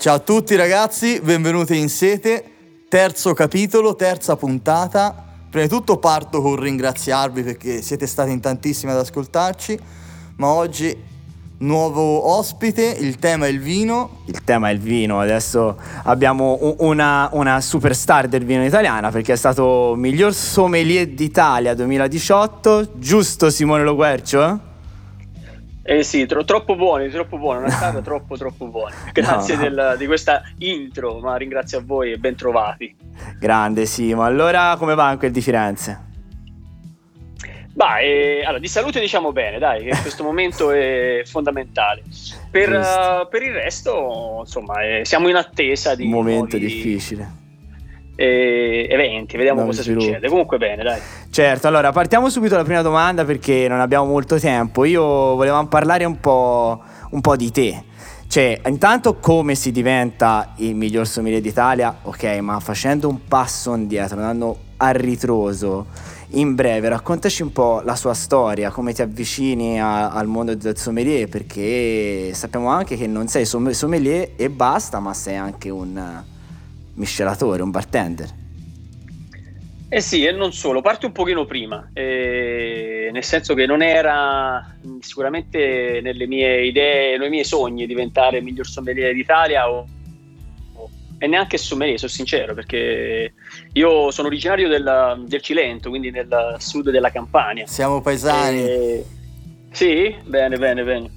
[0.00, 2.42] Ciao a tutti ragazzi, benvenuti in Sete,
[2.88, 5.14] terzo capitolo, terza puntata.
[5.50, 9.78] Prima di tutto parto con ringraziarvi perché siete stati in tantissimi ad ascoltarci,
[10.36, 10.96] ma oggi
[11.58, 14.22] nuovo ospite, il tema è il vino.
[14.24, 19.36] Il tema è il vino, adesso abbiamo una, una superstar del vino italiana perché è
[19.36, 24.68] stato miglior sommelier d'Italia 2018, giusto Simone Loguercio?
[25.90, 28.94] Eh sì, tro- troppo buoni, troppo buoni, una strada troppo troppo buona.
[29.12, 29.62] Grazie no.
[29.62, 32.94] del, di questa intro, ma ringrazio a voi e ben trovati.
[33.40, 36.06] Grande Simo, allora come va in quel di Firenze?
[37.72, 42.04] Bah, eh, allora, di salute diciamo bene, dai, che in questo momento è fondamentale.
[42.48, 46.04] Per, uh, per il resto, insomma, eh, siamo in attesa di...
[46.04, 46.72] Un momento nuovi...
[46.72, 47.39] difficile
[48.20, 50.04] eh, eventi, vediamo cosa sviluppo.
[50.04, 50.28] succede.
[50.28, 51.00] Comunque bene, dai.
[51.30, 54.84] Certo, allora partiamo subito dalla prima domanda perché non abbiamo molto tempo.
[54.84, 57.84] Io volevamo parlare un po', un po' di te.
[58.28, 64.18] Cioè, intanto come si diventa il miglior sommelier d'Italia, ok, ma facendo un passo indietro,
[64.18, 65.86] andando a ritroso,
[66.32, 70.76] in breve, raccontaci un po' la sua storia, come ti avvicini a, al mondo del
[70.76, 76.22] sommelier, perché sappiamo anche che non sei sommelier e basta, ma sei anche un,
[77.00, 78.28] miscelatore, un bartender.
[79.92, 84.76] Eh sì, e non solo, parte un pochino prima, eh, nel senso che non era
[85.00, 89.84] sicuramente nelle mie idee, nei miei sogni diventare il miglior sommelier d'Italia o,
[90.74, 93.32] o, e neanche sommelier, sono sincero, perché
[93.72, 97.66] io sono originario del, del Cilento, quindi nel sud della Campania.
[97.66, 98.62] Siamo paesani.
[98.62, 99.04] Eh,
[99.72, 101.10] sì, bene, bene, bene.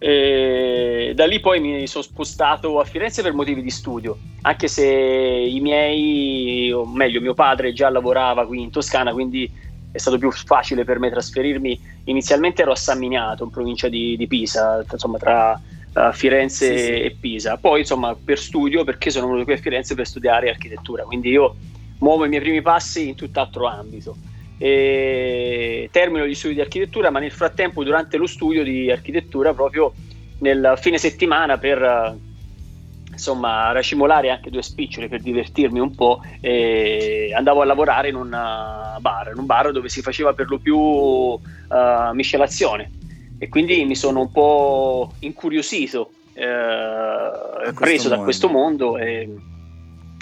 [0.00, 4.86] E da lì poi mi sono spostato a Firenze per motivi di studio, anche se
[4.86, 9.50] i miei, o meglio mio padre già lavorava qui in Toscana, quindi
[9.90, 11.80] è stato più facile per me trasferirmi.
[12.04, 15.60] Inizialmente ero a San Miniato, in provincia di, di Pisa, insomma tra
[15.94, 16.90] uh, Firenze sì, sì.
[16.90, 17.56] e Pisa.
[17.56, 21.56] Poi insomma per studio, perché sono venuto qui a Firenze per studiare architettura, quindi io
[21.98, 24.16] muovo i miei primi passi in tutt'altro ambito
[24.58, 29.92] e termino gli studi di architettura, ma nel frattempo durante lo studio di architettura proprio
[30.40, 32.16] nel fine settimana per
[33.10, 36.20] insomma racimolare anche due spicciole per divertirmi un po'
[37.36, 40.76] andavo a lavorare in un bar, in un bar dove si faceva per lo più
[40.76, 41.40] uh,
[42.12, 42.90] miscelazione.
[43.38, 49.28] E quindi mi sono un po' incuriosito eh, preso da questo mondo e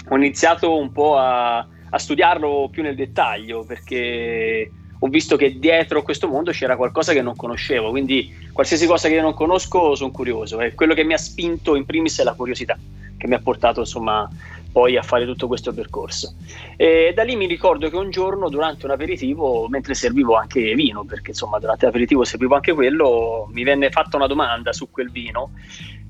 [0.09, 6.01] ho iniziato un po' a a studiarlo più nel dettaglio perché ho visto che dietro
[6.01, 10.11] questo mondo c'era qualcosa che non conoscevo, quindi qualsiasi cosa che io non conosco sono
[10.11, 12.77] curioso e quello che mi ha spinto in primis è la curiosità
[13.17, 14.29] che mi ha portato insomma
[14.71, 16.35] poi a fare tutto questo percorso.
[16.75, 21.03] E da lì mi ricordo che un giorno durante un aperitivo, mentre servivo anche vino,
[21.03, 25.51] perché insomma durante l'aperitivo servivo anche quello, mi venne fatta una domanda su quel vino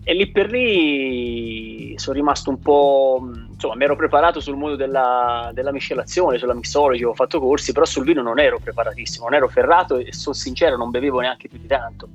[0.09, 5.51] e lì per lì sono rimasto un po', insomma, mi ero preparato sul mondo della,
[5.53, 9.49] della miscelazione, sulla mixology, ho fatto corsi, però sul vino non ero preparatissimo, non ero
[9.49, 12.07] ferrato e sono sincero, non bevevo neanche più di tanto,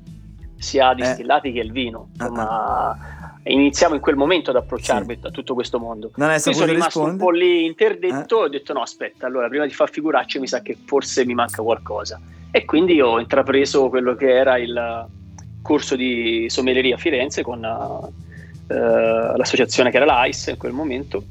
[0.56, 0.94] sia eh.
[0.94, 1.52] distillati eh.
[1.52, 2.08] che il vino.
[2.14, 3.52] Insomma, uh-huh.
[3.52, 5.26] iniziamo in quel momento ad approcciarmi sì.
[5.26, 6.12] a tutto questo mondo.
[6.14, 7.12] Non è Quindi sono rimasto rispondere.
[7.12, 8.40] un po' lì interdetto eh.
[8.40, 11.34] e ho detto no, aspetta, allora prima di far figuracce mi sa che forse mi
[11.34, 12.18] manca qualcosa.
[12.50, 15.20] E quindi ho intrapreso quello che era il
[15.62, 18.12] corso di sommelieria a Firenze con uh,
[19.36, 21.24] l'associazione che era l'AIS in quel momento.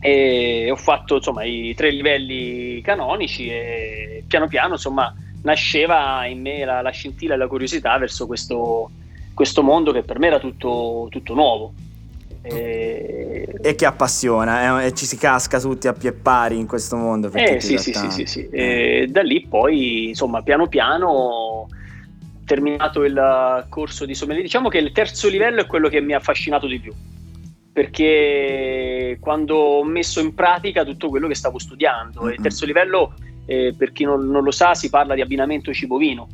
[0.00, 6.64] E ho fatto insomma i tre livelli canonici e piano piano insomma nasceva in me
[6.64, 8.90] la, la scintilla e la curiosità verso questo,
[9.34, 11.72] questo, mondo che per me era tutto, tutto nuovo.
[12.44, 13.46] E...
[13.60, 13.74] e...
[13.76, 17.60] che appassiona eh, e ci si casca tutti a pie pari in questo mondo eh,
[17.60, 18.48] sì, sì, sì, sì, sì.
[18.48, 21.51] E da lì poi insomma piano piano
[22.44, 26.18] terminato il corso di sommelier, diciamo che il terzo livello è quello che mi ha
[26.18, 26.92] affascinato di più,
[27.72, 33.14] perché quando ho messo in pratica tutto quello che stavo studiando, il terzo livello,
[33.46, 36.28] eh, per chi non, non, lo sa, si parla di abbinamento cibo-vino,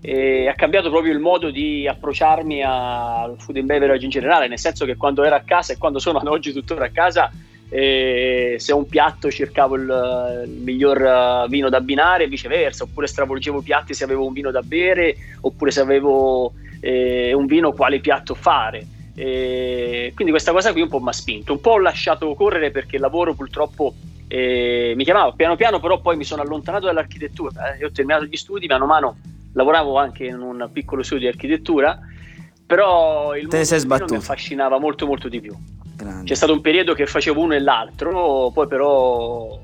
[0.00, 4.58] e ha cambiato proprio il modo di approcciarmi al food and beverage in generale, nel
[4.58, 7.30] senso che quando ero a casa e quando sono ad oggi tuttora a casa,
[7.74, 13.06] e se un piatto cercavo il, il, miglior uh, vino da abbinare e viceversa, oppure
[13.06, 18.00] stravolgevo piatti se avevo un vino da bere, oppure se avevo eh, un vino quale
[18.00, 18.86] piatto fare.
[19.14, 22.70] E quindi questa cosa qui un po' mi ha spinto, un po' ho lasciato correre
[22.70, 23.94] perché il lavoro purtroppo
[24.28, 27.72] eh, mi chiamava piano piano, però poi mi sono allontanato dall'architettura.
[27.72, 29.16] Eh, e ho terminato gli studi, mano a mano
[29.54, 31.98] lavoravo anche in un piccolo studio di architettura,
[32.66, 33.48] però il
[33.86, 35.54] mondo mi affascinava molto molto di più.
[35.94, 36.24] Grande.
[36.24, 39.60] C'è stato un periodo che facevo uno e l'altro, poi però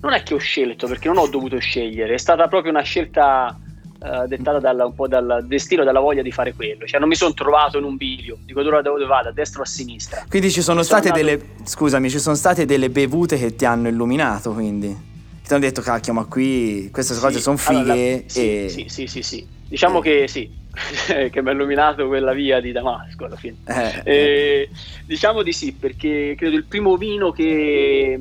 [0.00, 3.58] non è che ho scelto perché non ho dovuto scegliere, è stata proprio una scelta
[3.58, 6.86] uh, dettata dalla, un po' dal destino, dalla voglia di fare quello.
[6.86, 9.66] Cioè, non mi sono trovato in un bivio, dico dove, vado, a destra o a
[9.66, 10.24] sinistra.
[10.28, 11.24] Quindi ci sono, state andato...
[11.24, 15.14] delle, scusami, ci sono state delle bevute che ti hanno illuminato, quindi?
[15.46, 17.20] Ti hanno detto, cacchio, ma qui queste sì.
[17.20, 18.68] cose sono fighe allora, sì, e...
[18.68, 19.46] Sì, sì, sì, sì.
[19.68, 20.02] Diciamo eh.
[20.02, 20.50] che sì,
[21.30, 23.58] che mi ha illuminato quella via di Damasco alla fine.
[23.64, 24.70] Eh, eh.
[25.04, 28.20] Diciamo di sì, perché credo il primo vino che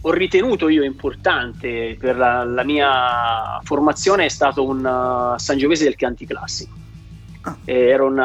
[0.00, 5.96] ho ritenuto io importante per la, la mia formazione è stato un uh, Sangiovese del
[5.96, 6.76] Chianti Classico.
[7.40, 7.56] Ah.
[7.64, 8.16] Era un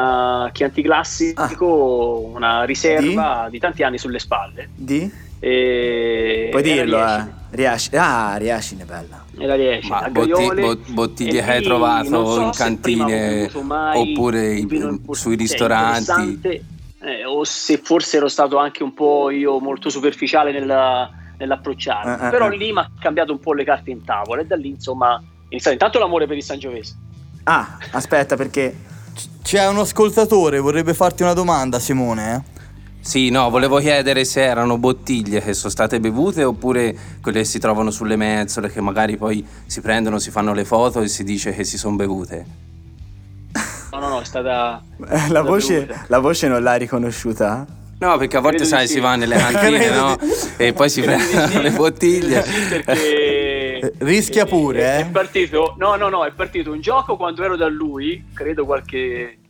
[0.46, 2.36] uh, Chianti Classico, ah.
[2.36, 3.52] una riserva di?
[3.52, 3.58] di?
[3.58, 4.68] tanti anni sulle spalle.
[4.72, 5.10] Di?
[5.40, 7.42] E Puoi dirlo, eh.
[7.54, 9.24] Riesci- ah, Riescine, bella.
[9.38, 15.36] Era Riescine, Ma botti- bot- bottiglie che hai trovato so in cantine oppure in, sui
[15.36, 16.40] ristoranti?
[17.00, 22.12] Eh, o se forse ero stato anche un po' io molto superficiale nella nell'approcciarmi.
[22.12, 22.50] Uh, uh, Però uh.
[22.50, 25.72] lì mi ha cambiato un po' le carte in tavola e da lì insomma inizia
[25.72, 26.96] intanto l'amore per il Sangiovese.
[27.44, 28.74] Ah, aspetta perché
[29.42, 32.52] c'è un ascoltatore, vorrebbe farti una domanda Simone.
[33.04, 37.58] Sì, no, volevo chiedere se erano bottiglie che sono state bevute oppure quelle che si
[37.58, 41.52] trovano sulle mezzole che magari poi si prendono, si fanno le foto e si dice
[41.52, 42.46] che si sono bevute.
[43.92, 44.82] No, no, no, è stata...
[45.28, 47.66] la, voce, la voce non l'ha riconosciuta?
[47.98, 50.16] No, perché a volte Credo sai, si va nelle cantine, no?
[50.56, 52.42] E poi si prendono le bottiglie.
[52.70, 55.00] Perché rischia pure, eh?
[55.00, 59.40] È partito, no, no, no, è partito un gioco quando ero da lui, credo qualche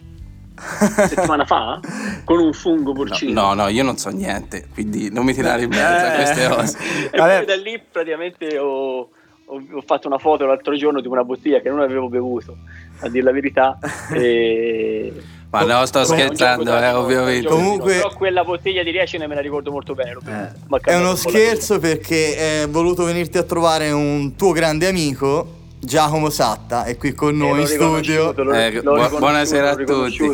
[1.09, 1.81] settimana fa,
[2.25, 3.41] con un fungo porcino.
[3.41, 6.17] No, no, io non so niente, quindi non mi tirare in mezzo a eh.
[6.17, 6.79] queste cose.
[7.11, 9.09] e poi da lì praticamente ho,
[9.45, 12.57] ho, ho fatto una foto l'altro giorno di una bottiglia che non avevo bevuto,
[13.01, 13.79] a dire la verità.
[14.13, 15.13] E
[15.55, 17.47] ma no, sto scherzando, eh, ovviamente.
[17.47, 20.17] Comunque, però quella bottiglia di Riescine me la ricordo molto bene.
[20.27, 20.81] Eh.
[20.81, 25.63] È uno scherzo perché è voluto venirti a trovare un tuo grande amico.
[25.85, 28.33] Giacomo Satta è qui con noi in studio.
[28.33, 30.19] L'ho, eh, l'ho bu- buonasera a tutti.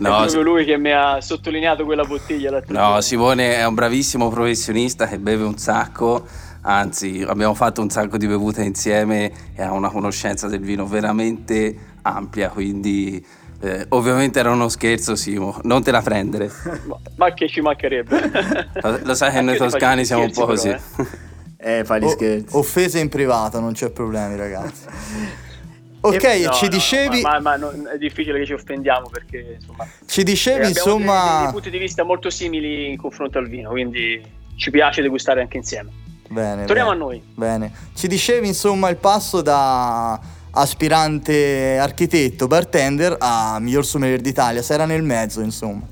[0.00, 2.62] no, è proprio lui che mi ha sottolineato quella bottiglia.
[2.66, 6.26] No, Simone è un bravissimo professionista che beve un sacco.
[6.62, 11.76] Anzi, abbiamo fatto un sacco di bevute insieme e ha una conoscenza del vino veramente
[12.02, 12.48] ampia.
[12.48, 13.24] Quindi
[13.60, 16.50] eh, ovviamente era uno scherzo, Simo, non te la prendere.
[16.86, 18.30] Ma, ma che ci mancherebbe.
[18.82, 20.68] lo, lo sai che noi toscani siamo un po' così.
[20.68, 21.32] Però, eh.
[21.64, 22.56] eh, fai gli scherzi.
[22.56, 24.84] offese in privato, non c'è problemi, ragazzi.
[26.04, 27.22] Ok, no, ci dicevi.
[27.22, 29.88] No, ma, ma, ma è difficile che ci offendiamo perché insomma.
[30.04, 31.36] Ci dicevi, eh, insomma.
[31.36, 34.20] Dei, dei punti di vista molto simili in confronto al vino, quindi
[34.56, 35.90] ci piace degustare anche insieme.
[36.28, 36.66] Bene.
[36.66, 37.22] Torniamo bene, a noi.
[37.34, 37.72] Bene.
[37.94, 40.20] Ci dicevi, insomma, il passo da
[40.50, 45.86] aspirante architetto, bartender, a miglior sommelier d'Italia, se era nel mezzo, insomma.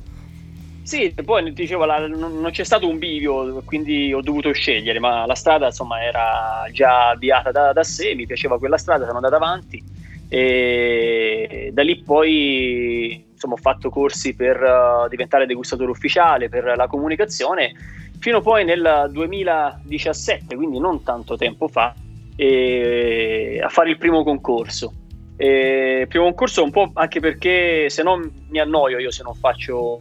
[0.93, 5.35] Sì, poi dicevo, la, non c'è stato un bivio, quindi ho dovuto scegliere, ma la
[5.35, 9.83] strada insomma era già avviata da, da sé, mi piaceva quella strada, sono andato avanti
[10.29, 16.87] e da lì poi insomma, ho fatto corsi per uh, diventare degustatore ufficiale, per la
[16.89, 17.73] comunicazione,
[18.19, 21.94] fino poi nel 2017, quindi non tanto tempo fa,
[22.37, 24.93] e a fare il primo concorso.
[25.39, 29.99] il primo concorso un po' anche perché se no mi annoio io se non faccio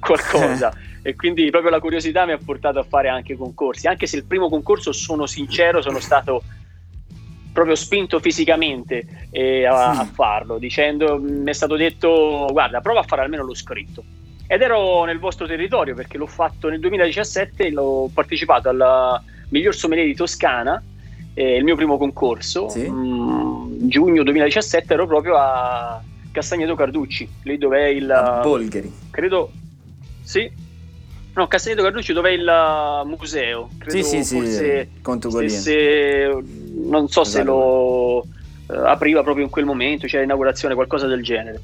[0.00, 0.72] qualcosa.
[1.02, 4.24] E quindi proprio la curiosità mi ha portato a fare anche concorsi, anche se il
[4.24, 6.42] primo concorso sono sincero sono stato
[7.52, 13.04] proprio spinto fisicamente eh, a, a, farlo, dicendo mi è stato detto guarda prova a
[13.04, 14.04] fare almeno lo scritto.
[14.46, 20.06] Ed ero nel vostro territorio perché l'ho fatto nel 2017, l'ho partecipato al miglior sommelier
[20.06, 20.82] di Toscana
[21.34, 22.88] eh, il mio primo concorso, sì?
[22.88, 28.10] mh, mm, giugno 2017, ero proprio a Castagneto Carducci, lì dove è il...
[28.10, 28.92] A Bolgheri.
[29.10, 29.50] Credo,
[30.30, 30.48] sì.
[31.34, 33.68] No, Castagneto Carducci dove è il museo.
[33.78, 36.42] Credo sì, sì, forse sì, Conto stesse,
[36.84, 37.24] Non so esatto.
[37.24, 41.60] se lo uh, apriva proprio in quel momento, c'era inaugurazione, qualcosa del genere.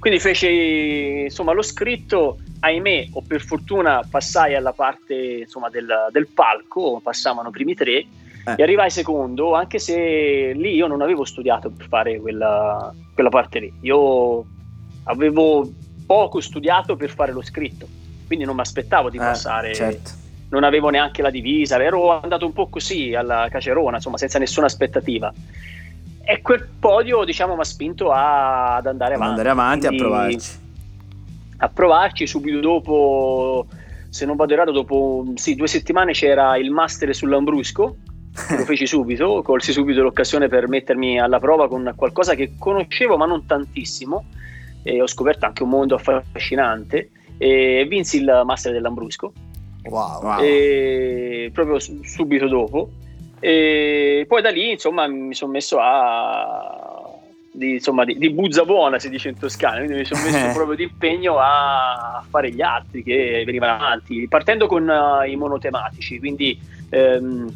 [0.00, 6.26] Quindi feci insomma lo scritto, ahimè o per fortuna passai alla parte insomma, del, del
[6.26, 8.06] palco, passavano i primi tre eh.
[8.56, 13.60] e arrivai secondo, anche se lì io non avevo studiato per fare quella, quella parte
[13.60, 13.72] lì.
[13.82, 14.44] Io
[15.04, 15.68] avevo
[16.10, 17.86] poco studiato per fare lo scritto,
[18.30, 19.74] quindi non mi aspettavo di eh, passare.
[19.74, 20.12] Certo.
[20.50, 24.66] Non avevo neanche la divisa, ero andato un po' così alla Cacerona, insomma, senza nessuna
[24.66, 25.34] aspettativa.
[26.22, 29.30] E quel podio, diciamo, mi ha spinto a, ad andare avanti.
[29.30, 30.50] Andare avanti a provarci.
[31.56, 33.66] A provarci subito dopo,
[34.08, 37.96] se non vado errato, dopo sì, due settimane c'era il master sull'Ambrusco
[38.56, 43.26] lo feci subito, colsi subito l'occasione per mettermi alla prova con qualcosa che conoscevo ma
[43.26, 44.24] non tantissimo
[44.84, 47.10] e ho scoperto anche un mondo affascinante
[47.42, 49.32] e vinsi il Master dell'Ambrusco.
[49.84, 50.40] Wow.
[50.42, 52.90] E proprio subito dopo.
[53.40, 57.00] E poi da lì insomma mi sono messo a
[57.52, 60.76] di, insomma, di, di, buzza buona, si dice in Toscana, quindi mi sono messo proprio
[60.76, 66.58] di impegno a fare gli altri che venivano avanti, partendo con uh, i monotematici, quindi
[66.90, 67.52] ehm,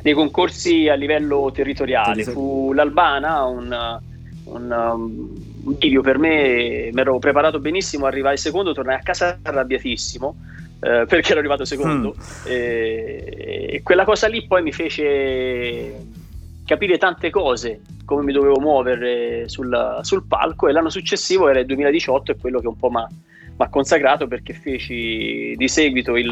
[0.00, 2.24] dei concorsi a livello territoriale.
[2.24, 4.00] Fu l'Albana un,
[4.44, 5.30] un, um,
[5.64, 10.36] video per me, mi ero preparato benissimo, arrivai secondo, tornai a casa arrabbiatissimo.
[10.84, 12.50] Eh, perché ero arrivato secondo mm.
[12.50, 15.94] e, e quella cosa lì poi mi fece
[16.64, 21.66] capire tante cose, come mi dovevo muovere sul, sul palco e l'anno successivo era il
[21.66, 23.04] 2018 e quello che un po' mi
[23.56, 26.30] ha consacrato perché feci di seguito il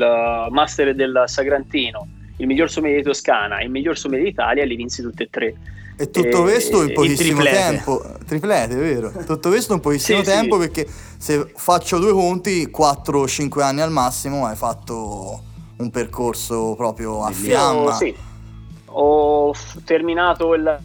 [0.50, 2.08] master del Sagrantino,
[2.40, 5.54] il miglior sommelier di Toscana e il miglior sommelier d'Italia li vinsi tutte e tre.
[5.96, 8.02] E tutto e, questo in pochissimo tempo.
[8.26, 9.12] Triplete, vero?
[9.26, 10.66] Tutto questo in pochissimo sì, tempo sì.
[10.66, 10.86] perché
[11.18, 15.42] se faccio due conti, 4-5 anni al massimo, hai fatto
[15.76, 17.82] un percorso proprio a fiamma.
[17.82, 18.28] Io, sì
[18.92, 19.54] ho
[19.84, 20.80] terminato il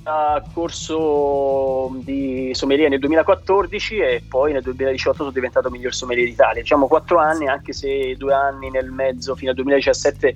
[0.54, 6.62] corso di sommelier nel 2014 e poi nel 2018 sono diventato miglior sommelier d'Italia.
[6.62, 10.36] Diciamo quattro anni, anche se due anni nel mezzo fino al 2017,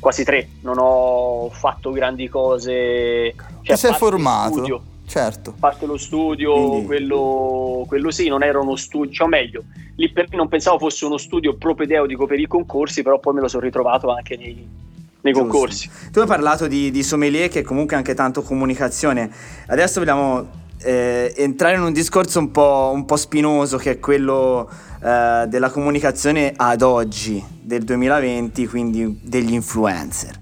[0.00, 0.48] quasi tre.
[0.62, 3.34] Non ho fatto grandi cose.
[3.62, 4.54] Cioè, Ti sei formato?
[4.54, 5.50] Studio, certo.
[5.50, 9.62] A parte lo studio, quello, quello, sì, non era uno studio, cioè meglio,
[9.94, 13.42] lì per me non pensavo fosse uno studio propedeutico per i concorsi, però poi me
[13.42, 14.88] lo sono ritrovato anche nei
[15.22, 15.48] nei Giusto.
[15.48, 15.90] concorsi.
[16.10, 19.30] Tu hai parlato di, di sommelier che comunque anche tanto comunicazione.
[19.66, 20.48] Adesso vogliamo
[20.82, 24.68] eh, entrare in un discorso un po', un po spinoso che è quello
[25.02, 30.38] eh, della comunicazione ad oggi, del 2020, quindi degli influencer.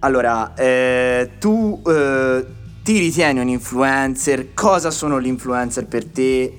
[0.00, 2.44] Allora, eh, tu eh,
[2.82, 4.54] ti ritieni un influencer?
[4.54, 6.58] Cosa sono gli influencer per te?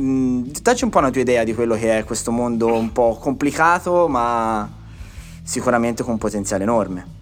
[0.00, 3.16] Mm, dacci un po' una tua idea di quello che è questo mondo un po'
[3.20, 4.68] complicato, ma
[5.42, 7.16] sicuramente con un potenziale enorme.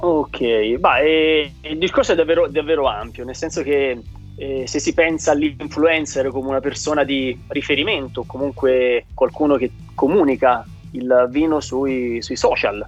[0.00, 4.00] Ok, bah, eh, il discorso è davvero, davvero, ampio, nel senso che
[4.38, 11.26] eh, se si pensa all'influencer come una persona di riferimento, comunque qualcuno che comunica il
[11.28, 12.86] vino sui, sui social,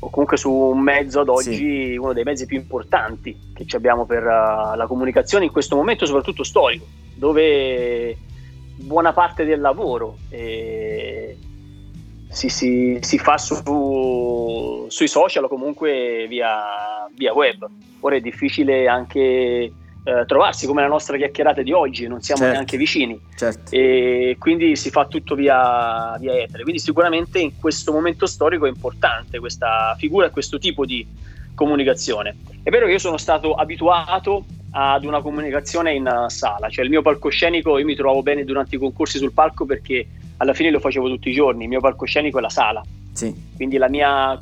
[0.00, 1.96] o comunque su un mezzo ad oggi, sì.
[1.96, 6.42] uno dei mezzi più importanti che abbiamo per uh, la comunicazione in questo momento, soprattutto
[6.42, 8.16] storico, dove
[8.76, 11.36] buona parte del lavoro eh,
[12.30, 17.68] si, si, si fa su, sui social o comunque via, via, web.
[18.00, 19.70] Ora è difficile anche
[20.08, 22.54] eh, trovarsi come la nostra chiacchierata di oggi, non siamo certo.
[22.54, 23.70] neanche vicini certo.
[23.74, 26.62] e quindi si fa tutto via, via etere.
[26.62, 31.06] Quindi sicuramente in questo momento storico è importante questa figura e questo tipo di
[31.54, 32.36] comunicazione.
[32.62, 37.02] È vero che io sono stato abituato ad una comunicazione in sala, cioè il mio
[37.02, 40.06] palcoscenico io mi trovavo bene durante i concorsi sul palco perché
[40.38, 42.82] alla fine lo facevo tutti i giorni, il mio palcoscenico è la sala.
[43.12, 43.34] Sì.
[43.56, 44.40] Quindi la mia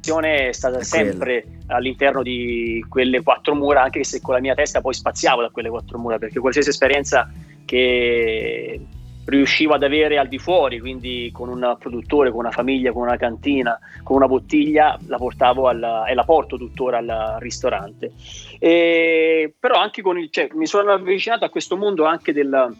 [0.00, 1.76] è stata è sempre quella.
[1.76, 5.68] all'interno di quelle quattro mura, anche se con la mia testa poi spaziavo da quelle
[5.68, 7.30] quattro mura, perché qualsiasi esperienza
[7.64, 8.80] che
[9.26, 13.18] riuscivo ad avere al di fuori, quindi con un produttore, con una famiglia, con una
[13.18, 18.12] cantina, con una bottiglia, la portavo al, e la porto tuttora al ristorante.
[18.58, 22.74] E, però anche con il, cioè, mi sono avvicinato a questo mondo anche del,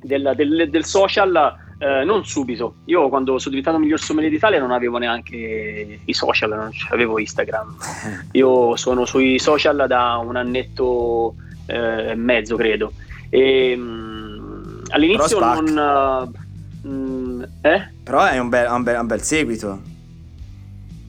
[0.00, 2.76] del, del, del social eh, non subito.
[2.86, 7.76] Io quando sono diventato miglior sommelier d'Italia non avevo neanche i social, non avevo Instagram.
[8.32, 11.34] Io sono sui social da un annetto
[11.66, 12.92] eh, e mezzo, credo.
[13.30, 16.32] E, mh, mm, all'inizio Però non...
[16.82, 17.92] Uh, mh, eh?
[18.02, 19.80] Però è un bel, un bel, un bel seguito.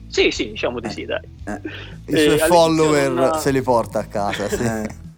[0.06, 1.20] Sì, sì, diciamo di sì, dai.
[1.44, 1.60] Eh.
[2.06, 3.38] I suoi follower non...
[3.38, 4.98] se li porta a casa, sì.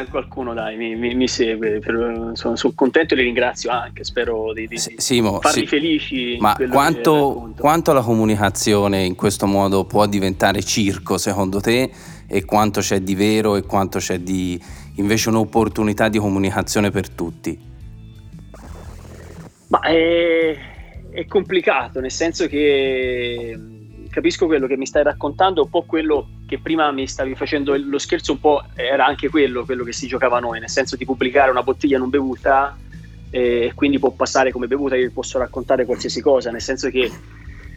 [0.00, 0.06] Eh.
[0.06, 4.52] Qualcuno dai, mi, mi, mi segue, per, sono, sono, contento e li ringrazio anche, spero
[4.52, 5.66] di, di Simo, farli sì.
[5.66, 6.36] felici.
[6.38, 11.90] Ma quanto, quanto la comunicazione in questo modo può diventare circo secondo te
[12.26, 14.60] e quanto c'è di vero e quanto c'è di
[14.96, 17.58] invece un'opportunità di comunicazione per tutti?
[19.68, 20.56] Ma è,
[21.10, 23.75] è complicato, nel senso che
[24.16, 27.98] capisco quello che mi stai raccontando, un po' quello che prima mi stavi facendo lo
[27.98, 31.50] scherzo, un po' era anche quello, quello che si giocava noi, nel senso di pubblicare
[31.50, 32.74] una bottiglia non bevuta
[33.28, 37.12] e quindi può passare come bevuta, io posso raccontare qualsiasi cosa, nel senso che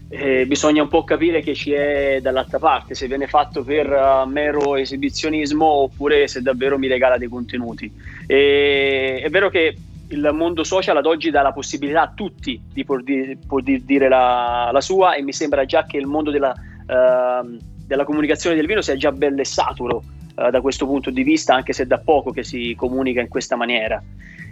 [0.08, 4.26] eh, bisogna un po' capire che ci è dall'altra parte, se viene fatto per uh,
[4.26, 7.92] mero esibizionismo oppure se davvero mi regala dei contenuti.
[8.26, 9.76] E, è vero che
[10.10, 14.70] il mondo social ad oggi dà la possibilità a tutti di poter, poter dire la,
[14.72, 18.82] la, sua e mi sembra già che il mondo della, uh, della comunicazione del vino
[18.82, 20.04] sia già bello e saturo
[20.36, 23.56] uh, da questo punto di vista, anche se da poco che si comunica in questa
[23.56, 24.02] maniera.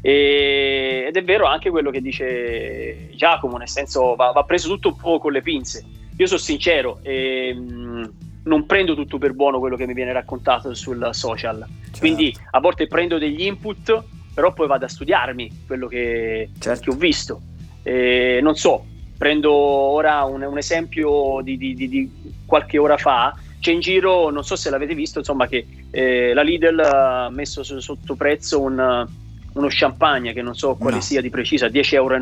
[0.02, 4.90] E, ed è vero anche quello che dice Giacomo, nel senso va, va, preso tutto
[4.90, 5.84] un po' con le pinze.
[6.18, 8.12] Io sono sincero, e, ehm, mh,
[8.44, 11.66] non prendo tutto per buono quello che mi viene raccontato sul social.
[11.68, 12.00] Certo.
[12.00, 14.04] Quindi a volte prendo degli input,
[14.38, 16.84] però poi vado a studiarmi quello che, Certo.
[16.84, 17.41] che ho visto.
[17.82, 18.86] E non so,
[19.17, 22.12] prendo ora un, un esempio di, di- di- di
[22.46, 23.36] qualche ora fa.
[23.60, 27.63] C'è in giro, non so se l'avete visto, insomma, che eh, la Lidl ha messo
[27.63, 29.08] so- sotto prezzo un,
[29.53, 31.01] uno champagne che non so quale No.
[31.01, 32.15] sia di preciso, a 10,90 euro.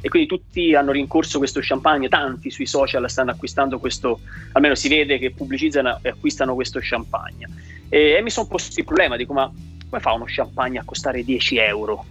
[0.00, 4.18] E quindi tutti hanno rincorso questo champagne, tanti sui social stanno acquistando questo,
[4.54, 7.46] almeno si vede che pubblicizzano e acquistano questo champagne.
[7.88, 9.48] E, e mi sono posto il problema, dico ma
[9.90, 12.04] come fa uno champagne a costare 10 euro?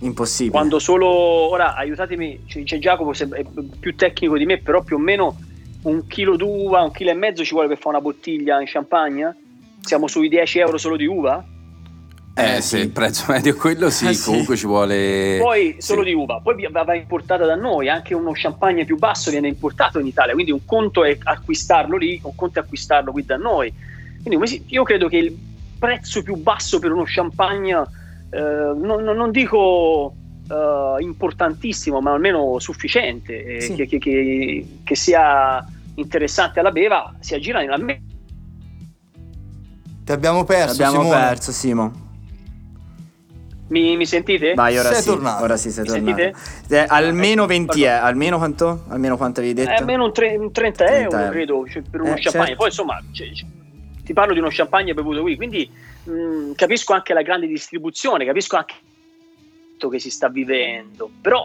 [0.00, 0.52] Impossibile.
[0.52, 3.44] Quando solo, ora aiutatemi, c'è, c'è Giacomo che è
[3.78, 5.36] più tecnico di me, però più o meno
[5.82, 9.36] un chilo d'uva, un chilo e mezzo ci vuole per fare una bottiglia in champagne?
[9.80, 11.44] Siamo sui 10 euro solo di uva?
[12.34, 12.84] Eh, Eh, se sì.
[12.84, 14.30] il prezzo medio è quello, sì, Eh, sì.
[14.30, 15.38] comunque ci vuole.
[15.40, 15.86] Poi sì.
[15.86, 19.98] solo di uva, poi va importata da noi, anche uno champagne più basso viene importato
[19.98, 23.72] in Italia, quindi un conto è acquistarlo lì, un conto è acquistarlo qui da noi.
[24.22, 25.36] Quindi io credo che il
[25.78, 27.72] prezzo più basso per uno champagne,
[28.30, 30.14] eh, non, non- non dico
[30.50, 33.74] eh, importantissimo, ma almeno sufficiente, eh, Sì.
[33.74, 35.62] che, che- che- che sia
[35.96, 38.02] interessante alla beva, si aggira a me.
[40.04, 41.20] Ti abbiamo perso, Abbiamo Simone.
[41.20, 41.92] perso, Simo.
[43.68, 44.54] Mi, mi sentite?
[44.54, 45.08] Vai, ora Sei sì.
[45.10, 45.42] tornato.
[45.44, 46.16] Ora sì, sei Mi tornato.
[46.16, 46.74] sentite?
[46.74, 48.06] Eh, almeno ecco, 20 eh, pardon.
[48.06, 48.84] almeno quanto?
[48.88, 49.70] Almeno quanto avevi detto?
[49.70, 51.30] Eh, almeno un, tre- un 30, 30 euro, euro.
[51.30, 52.46] credo cioè, per uno Eh, champagne.
[52.46, 52.56] certo.
[52.56, 53.48] Poi insomma, cioè, cioè,
[54.08, 55.70] ti parlo di uno champagne bevuto qui, quindi
[56.04, 58.74] mh, capisco anche la grande distribuzione, capisco anche
[59.76, 61.44] che si sta vivendo, però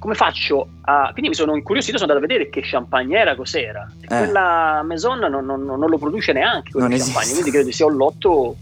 [0.00, 1.10] come faccio a...
[1.12, 3.88] Quindi mi sono incuriosito, sono andato a vedere che champagne era, cos'era.
[4.00, 4.18] E Eh.
[4.18, 7.32] quella Maison non, non- non lo produce neanche Non champagne, esiste.
[7.34, 8.56] quindi credo sia un lotto,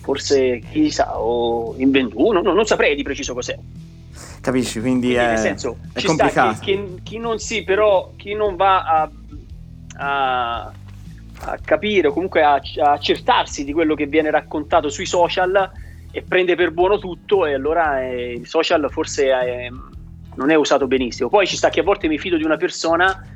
[0.00, 3.56] forse chissà, o in venduto, non, non saprei di preciso cos'è.
[4.40, 4.80] Capisci?
[4.80, 6.58] Quindi, Quindi, è, nel senso, è complicato.
[6.60, 9.10] chi, chi- chi non si, però, chi non va a,
[9.98, 10.72] a-
[11.44, 15.70] a capire o comunque a, a accertarsi di quello che viene raccontato sui social
[16.10, 19.68] e prende per buono tutto, e allora eh, il social forse è-
[20.34, 21.28] non è usato benissimo.
[21.28, 23.26] Poi ci sta che a volte mi fido di una persona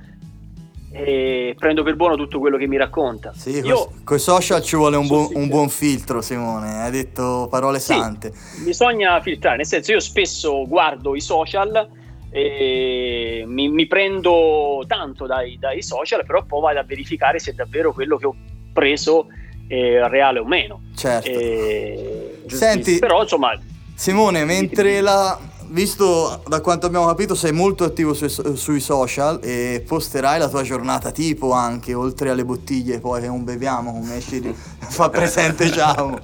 [0.91, 3.33] e prendo per buono tutto quello che mi racconta.
[3.35, 6.81] Sì, Io con i social ci vuole un buon, un buon filtro, Simone.
[6.83, 7.93] Hai detto parole Sì.
[7.93, 8.33] sante.
[8.65, 11.87] bisogna filtrare, nel senso io spesso guardo i social
[12.31, 17.93] e mi, mi prendo tanto dai, dai social, però poi vado a verificare se davvero
[17.93, 18.35] quello che ho
[18.73, 19.27] preso
[19.67, 20.83] è reale o meno.
[20.95, 21.29] Certo.
[21.29, 23.59] E- Senti, però insomma,
[23.95, 25.39] Simone, mentre la...
[25.69, 30.63] Visto da quanto abbiamo capito sei molto attivo sui, sui social e posterai la tua
[30.63, 36.19] giornata tipo anche, oltre alle bottiglie poi che non beviamo, come ci fa presente Giacomo.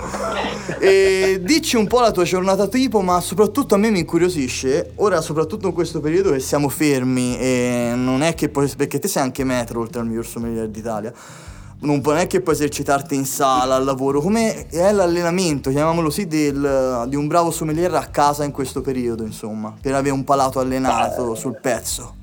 [0.78, 5.20] E dici un po' la tua giornata tipo, ma soprattutto a me mi incuriosisce, ora
[5.20, 9.22] soprattutto in questo periodo che siamo fermi e non è che poi, perché te sei
[9.22, 11.12] anche metro oltre al miglior sommelier d'Italia,
[11.82, 17.04] non puoi neanche puoi esercitarti in sala, al lavoro, come è l'allenamento, chiamiamolo così, del-
[17.08, 21.34] di un bravo sommelier a casa in questo periodo, insomma, per avere un palato allenato
[21.34, 22.16] sul pezzo.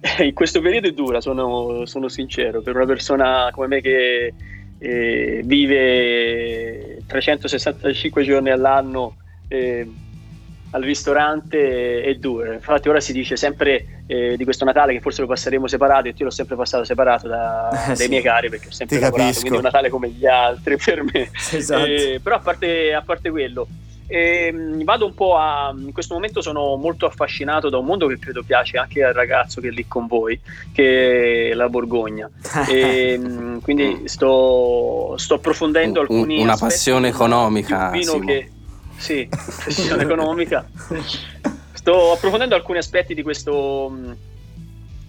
[0.20, 4.32] in questo periodo è dura, sono, sono sincero, per una persona come me che
[4.78, 9.16] eh, vive 365 giorni all'anno
[9.48, 9.88] eh,
[10.70, 12.52] al ristorante è dura.
[12.54, 16.14] Infatti ora si dice sempre eh, di questo Natale che forse lo passeremo separato, io
[16.14, 18.08] ti l'ho sempre passato separato da- Eh, dai sì.
[18.08, 19.40] miei cari perché ho sempre Ti lavorato, capisco.
[19.48, 21.30] quindi un Natale come gli altri per me.
[21.52, 21.84] Esatto.
[21.84, 23.66] Eh, però a parte, a parte quello,
[24.08, 25.74] ehm, vado un po' a.
[25.76, 29.60] In questo momento sono molto affascinato da un mondo che credo piace anche al ragazzo
[29.60, 30.38] che è lì con voi,
[30.72, 32.28] che è la Borgogna.
[32.68, 36.40] Ehm, quindi sto, sto approfondendo Un- alcuni.
[36.40, 38.50] una passione economica, che,
[38.96, 40.66] sì, passione economica.
[41.72, 43.96] Sto approfondendo alcuni aspetti di questo,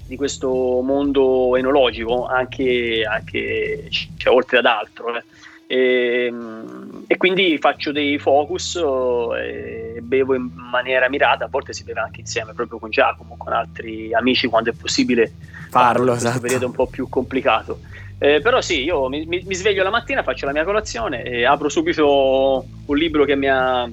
[0.05, 5.15] di questo mondo enologico, anche, anche cioè, oltre ad altro.
[5.17, 5.23] eh.
[5.69, 11.73] E, mh, e quindi faccio dei focus eh, e bevo in maniera mirata, a volte
[11.73, 15.33] si beve anche insieme, proprio con Giacomo, con altri amici quando è possibile
[15.69, 16.41] Farlo, in questo esatto.
[16.41, 17.79] periodo un po' più complicato.
[18.19, 21.45] Eh, però sì, io mi, mi- mi sveglio la mattina, faccio la mia colazione e
[21.45, 23.89] apro subito un libro che mi ha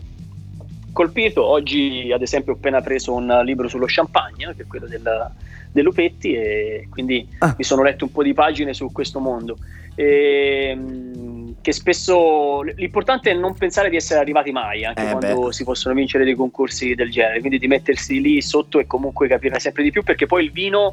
[0.93, 1.45] colpito.
[1.45, 5.31] Oggi, ad esempio, ho appena preso un libro sullo champagne, che è quello del,
[5.71, 7.55] dell'Upetti, e quindi Ah.
[7.59, 9.59] mi sono letto un po' di pagine su questo mondo.
[9.95, 15.47] E, mh, che spesso l'importante è non pensare di essere arrivati mai, anche Eh, quando
[15.49, 15.53] beh.
[15.53, 19.61] si possono vincere dei concorsi del genere, quindi di mettersi lì sotto e comunque capire
[19.61, 20.93] sempre di più, perché poi il vino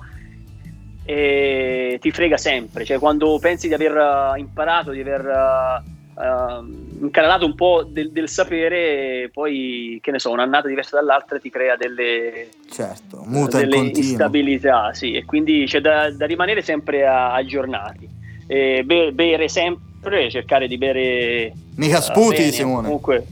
[1.04, 3.96] eh, ti frega sempre, cioè quando pensi di aver
[4.36, 10.20] eh, imparato, di aver eh, uh, incanalato un po' del, del, sapere, poi che ne
[10.20, 15.82] so, un'annata diversa dall'altra ti crea delle, certo, muta delle instabilità, sì, e quindi c'è
[15.82, 18.20] da, da rimanere sempre a, aggiornati.
[18.48, 21.54] E be- bere sempre, cercare di bere.
[21.76, 22.84] Mica uh, sputi, bene, Simone.
[22.84, 23.26] Comunque,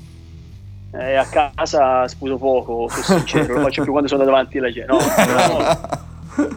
[0.93, 4.91] eh, a casa sputo poco, sono sincero, lo faccio più quando sono davanti alla gente.
[4.91, 6.07] No, no,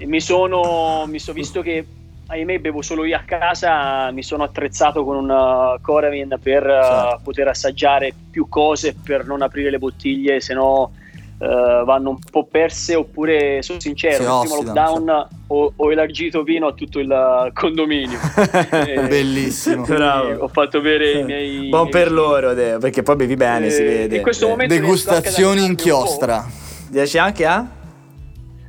[0.05, 1.85] mi sono, mi sono visto che
[2.33, 6.83] ahimè bevo solo io a casa, mi sono attrezzato con un uh, Coravin per uh,
[6.83, 7.21] certo.
[7.23, 10.93] poter assaggiare più cose, per non aprire le bottiglie, se no
[11.39, 16.69] uh, vanno un po' perse, oppure sono sincero, nel primo lockdown ho, ho, elargito vino
[16.69, 18.19] a tutto il condominio.
[19.09, 19.85] Bellissimo.
[20.39, 21.69] Ho fatto bere i miei...
[21.69, 24.17] Buon per loro, perché poi bevi bene, si vede.
[24.17, 26.47] In questo momento Degustazioni inchiostra.
[26.91, 27.81] Riesci anche a?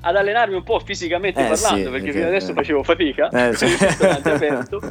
[0.06, 2.54] Ad allenarmi un po' fisicamente eh, parlando, sì, perché, fino adesso eh.
[2.54, 3.66] facevo fatica, eh, sì.
[4.24, 4.82] aperto,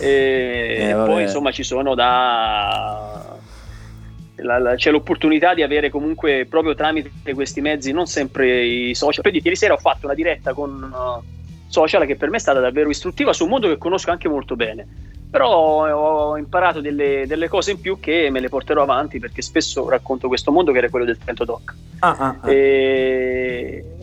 [0.00, 3.32] e eh, poi insomma ci sono da...
[4.36, 9.22] La, la, c'è l'opportunità di avere comunque proprio tramite questi mezzi, non sempre i social.
[9.22, 11.33] Poi ieri sera ho fatto una diretta con uh,
[11.74, 14.54] social che per me è stata davvero istruttiva su un mondo che conosco anche molto
[14.54, 14.86] bene
[15.34, 19.88] però ho imparato delle, delle, cose in più che me le porterò avanti perché spesso
[19.88, 21.74] racconto questo mondo che era quello del Trento Doc.
[21.98, 22.50] Ah, ah, ah.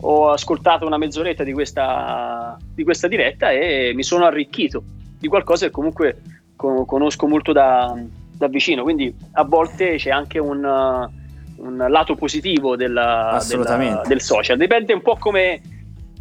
[0.00, 4.82] ho ascoltato una mezz'oretta di questa, di questa, diretta e mi sono arricchito
[5.18, 6.20] di qualcosa che comunque
[6.54, 7.98] conosco molto da,
[8.36, 14.58] da vicino, quindi a volte c'è anche un, un lato positivo della, della, del social,
[14.58, 15.62] dipende un po' come,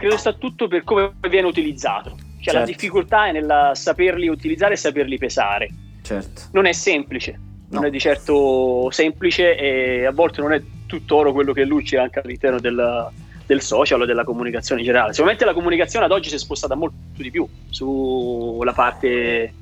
[0.02, 2.60] credo sta tutto per come viene utilizzato cioè certo.
[2.60, 5.70] la difficoltà è nel saperli utilizzare e saperli pesare.
[6.02, 6.42] Certo.
[6.54, 7.80] Non è semplice, no.
[7.80, 12.20] non è di certo semplice e a volte non è tutt'oro quello che luce anche
[12.20, 13.10] all'interno del,
[13.46, 15.12] del social o della comunicazione in generale.
[15.12, 19.54] Sicuramente la comunicazione ad oggi si è spostata molto di più sulla parte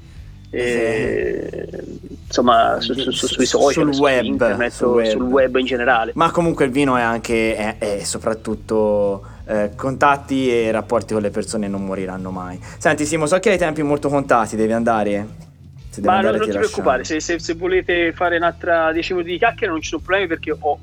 [0.51, 1.83] eh,
[2.25, 5.09] insomma su, su, su, sui social, sul web, internet, sul web.
[5.11, 6.11] sul web in generale.
[6.15, 11.29] Ma comunque il vino è anche è, è soprattutto eh, contatti e rapporti con le
[11.29, 12.59] persone non moriranno mai.
[12.77, 15.47] Senti Simo, so che hai tempi molto contati, devi andare.
[15.89, 19.13] Se devi Ma andare, non, non ti preoccupare, se, se, se, volete fare un'altra 10
[19.13, 20.79] minuti di chiacchiere non ci sono problemi perché ho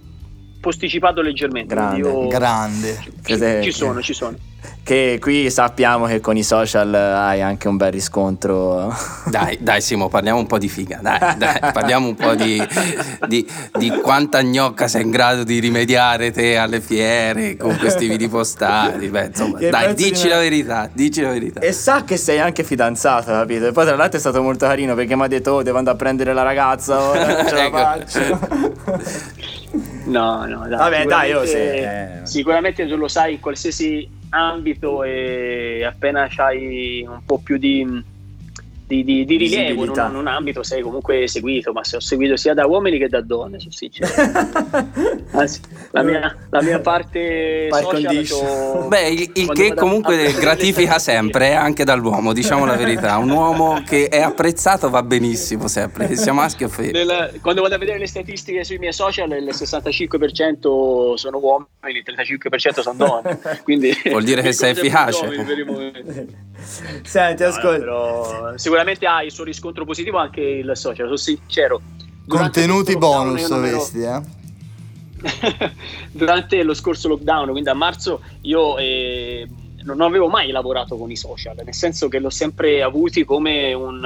[0.60, 1.74] posticipato leggermente.
[1.74, 2.26] Grande, io...
[2.28, 2.98] grande.
[3.22, 4.36] Ci, ci sono, ci sono
[4.86, 8.94] che qui sappiamo che con i social hai anche un bel riscontro.
[9.24, 12.64] Dai, dai Simo, parliamo un po' di figa, dai, dai parliamo un po' di,
[13.26, 13.44] di,
[13.76, 19.08] di, quanta gnocca sei in grado di rimediare te alle fiere con questi video postati.
[19.08, 21.58] Beh, insomma, dai, dici la verità, dici la verità.
[21.58, 23.66] E sa che sei anche fidanzato, capito?
[23.66, 25.96] E poi tra l'altro è stato molto carino perché mi ha detto, oh, devo andare
[25.96, 27.76] a prendere la ragazza, ora ce la ecco.
[27.76, 28.38] faccio.
[30.04, 30.78] No, no, dai.
[30.78, 32.20] Vabbè, dai, io se...
[32.22, 37.84] Sicuramente tu lo sai, in qualsiasi ambito e appena hai un po' più di,
[38.86, 42.00] di, di, di rilievo in un, in un, ambito sei comunque seguito, ma se ho
[42.00, 44.08] seguito sia da uomini che da donne, sono sincero.
[45.32, 50.38] Anzi, la mia, la mia parte Par social Beh, il, il che comunque a...
[50.38, 53.16] gratifica sempre, eh, anche dall'uomo, diciamo la verità.
[53.18, 57.30] Un uomo che è apprezzato va benissimo sempre, sia maschio o femmina.
[57.40, 62.80] Quando vado a vedere le statistiche sui miei social, il 65% sono uomini, il 35%
[62.80, 63.40] sono donne.
[63.64, 65.28] Quindi Vuol dire che sei efficace.
[67.02, 67.84] Senti, ascolta.
[67.84, 71.80] No, sicuramente ha il suo riscontro positivo anche il social, sono sincero.
[72.26, 74.20] Contenuti bonus questi, eh?
[76.12, 79.48] Durante lo scorso lockdown, quindi a marzo, io eh,
[79.84, 84.04] non avevo mai lavorato con i social, nel senso che l'ho sempre avuti come un,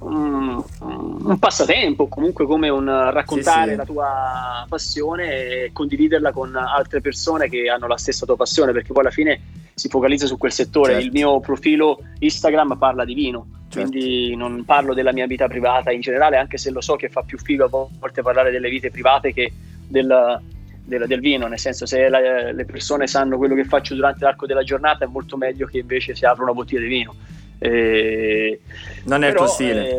[0.00, 3.76] un, un passatempo, comunque come un raccontare sì, sì.
[3.76, 8.92] la tua passione e condividerla con altre persone che hanno la stessa tua passione, perché
[8.92, 9.40] poi alla fine
[9.78, 10.94] si focalizza su quel settore.
[10.94, 11.06] Certo.
[11.06, 13.88] Il mio profilo Instagram parla di vino, certo.
[13.88, 17.22] quindi non parlo della mia vita privata in generale, anche se lo so che fa
[17.22, 19.52] più figo a volte parlare delle vite private che
[19.86, 20.40] del,
[20.84, 24.46] del, del vino, nel senso se la, le persone sanno quello che faccio durante l'arco
[24.46, 27.14] della giornata è molto meglio che invece si apra una bottiglia di vino.
[27.60, 28.60] Eh,
[29.04, 29.98] non è però, il tuo stile.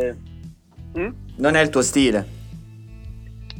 [0.94, 1.14] Eh, hm?
[1.38, 2.38] Non è il tuo stile.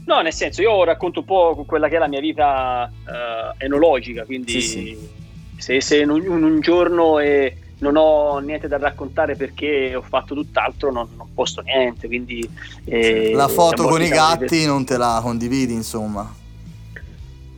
[0.06, 4.26] No, nel senso, io racconto un po' quella che è la mia vita uh, enologica,
[4.26, 5.19] quindi sì, sì
[5.60, 10.02] se, se in, un, in un giorno e non ho niente da raccontare perché ho
[10.02, 12.08] fatto tutt'altro, non, non posto niente.
[12.08, 12.50] Quindi,
[12.86, 16.48] eh, la foto con i gatti non te la condividi, insomma.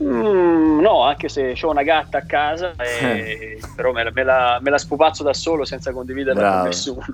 [0.02, 4.58] Mm, no, anche se ho una gatta a casa, e, però me la, me, la,
[4.60, 6.58] me la, spupazzo da solo senza condividerla Bravo.
[6.58, 7.04] con nessuno.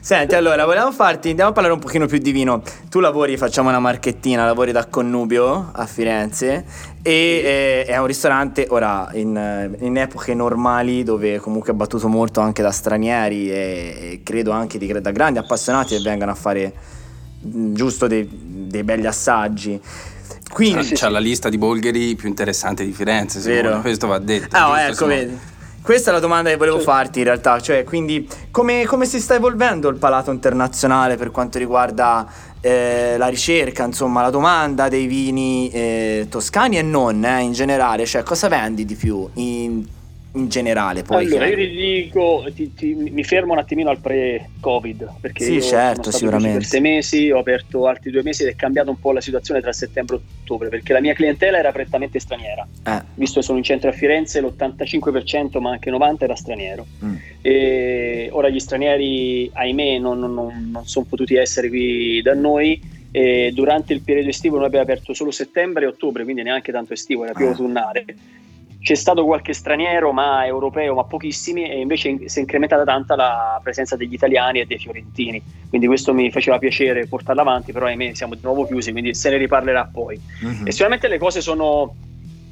[0.00, 2.62] Senti, allora, volevamo farti, andiamo a parlare un pochino più di vino.
[2.90, 6.64] Tu lavori, facciamo una marchettina, lavori da Connubio a Firenze
[7.02, 12.40] e eh, è un ristorante, ora, in, in, epoche normali dove comunque è battuto molto
[12.40, 16.72] anche da stranieri e, e credo anche di, da grandi appassionati che vengano a fare
[17.46, 19.80] mm, giusto dei, dei belli assaggi.
[20.52, 23.80] Quindi, c'è, c'è la lista di Bolgheri più interessante di Firenze, Vero.
[23.80, 24.56] questo va detto.
[24.56, 25.14] Ah, giusto, ecco, insomma.
[25.14, 25.38] vedi.
[25.80, 26.84] Questa è la domanda che volevo Sì.
[26.84, 31.56] farti in realtà, cioè quindi come, come si sta evolvendo il palato internazionale per quanto
[31.58, 32.26] riguarda
[32.60, 38.04] eh, la ricerca, insomma la domanda dei vini eh, toscani e non eh, in generale,
[38.04, 39.82] cioè cosa vendi di più in,
[40.32, 41.24] in generale poi?
[41.26, 46.10] allora, io ti dico, ti- ti- mi fermo un attimino al pre-Covid, perché Sì, certo,
[46.10, 46.58] sicuramente.
[46.58, 49.60] per sei mesi, ho aperto altri due mesi ed è cambiata un po' la situazione
[49.60, 52.66] tra settembre e ottobre, perché la mia clientela era prettamente straniera.
[52.84, 56.86] Eh, Visto che sono in centro a Firenze, l'85% ma anche il 90% era straniero.
[57.04, 57.14] mm.
[57.40, 62.80] E ora gli stranieri, ahimè, non, non- non sono potuti essere qui da noi.
[63.10, 66.92] E durante il periodo estivo noi abbiamo aperto solo settembre e ottobre, quindi neanche tanto
[66.92, 67.48] estivo, era più Ah.
[67.48, 68.04] autunnale.
[68.88, 73.16] C'è stato qualche straniero, ma europeo, ma pochissimi, e invece in- si è incrementata tanta
[73.16, 75.42] la presenza degli italiani e dei fiorentini.
[75.68, 79.28] Quindi questo mi faceva piacere portarlo avanti, però ahimè siamo di nuovo chiusi, quindi se
[79.28, 80.18] ne riparlerà poi.
[80.40, 80.68] Mhm.
[80.68, 81.94] E sicuramente le cose sono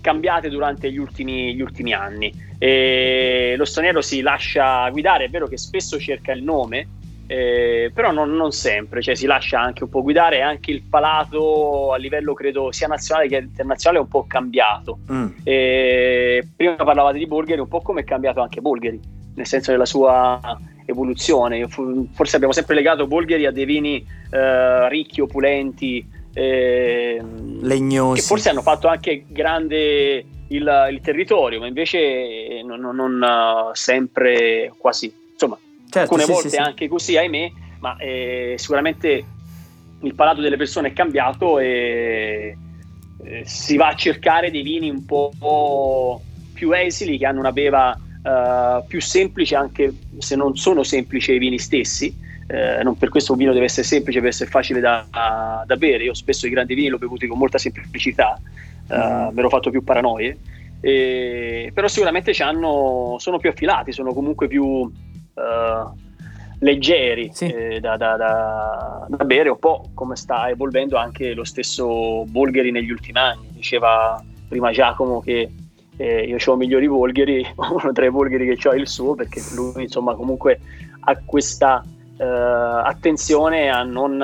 [0.03, 2.31] cambiate durante gli ultimi, gli ultimi anni.
[2.59, 6.87] E lo straniero si lascia guidare, è vero che spesso cerca il nome,
[7.27, 11.93] eh, però non, non sempre, cioè si lascia anche un po' guidare anche il palato
[11.93, 14.99] a livello credo sia nazionale che internazionale è un po' cambiato.
[15.11, 15.27] Mm.
[15.43, 19.01] E prima parlavate di Bulgari, un po' come è cambiato anche Bulgari,
[19.35, 21.67] nel senso della sua evoluzione.
[21.69, 28.21] Forse abbiamo sempre legato Bulgari a dei vini eh, ricchi, opulenti, ehm, Legnosi.
[28.21, 33.23] che forse hanno fatto anche grande il, il territorio, ma invece eh, non, non- non,
[33.23, 35.13] eh, sempre quasi.
[35.33, 35.59] Insomma,
[35.97, 39.25] Certo, alcune sì, volte sì, anche così, ahimè, ma eh, sicuramente
[40.01, 42.57] il palato delle persone è cambiato e
[43.25, 47.99] eh, si va a cercare dei vini un po' più esili che hanno una beva
[48.23, 52.15] eh, più semplice anche se non sono semplici i vini stessi.
[52.49, 55.09] Eh, non per questo un vino deve essere semplice per essere facile da,
[55.67, 56.05] da bere.
[56.05, 58.41] Io spesso i grandi vini li ho bevuti con molta semplicità
[58.89, 59.29] eh, Mm.
[59.33, 60.39] mi ero fatto più paranoie.
[60.79, 64.89] E- però sicuramente c'hanno- sono più affilati sono comunque più
[65.37, 66.05] eh,
[66.61, 67.47] leggeri Sì.
[67.47, 72.71] eh, da, da- da- da bere, un po' come sta evolvendo anche lo stesso Bolgheri
[72.71, 73.49] negli ultimi anni.
[73.51, 75.53] Diceva prima Giacomo che
[75.99, 79.41] eh, io ho migliori Bolgheri, uno tra i Bolgheri che ho è il suo, perché
[79.55, 80.61] lui insomma comunque
[81.01, 81.85] ha questa
[82.19, 84.21] eh, attenzione a non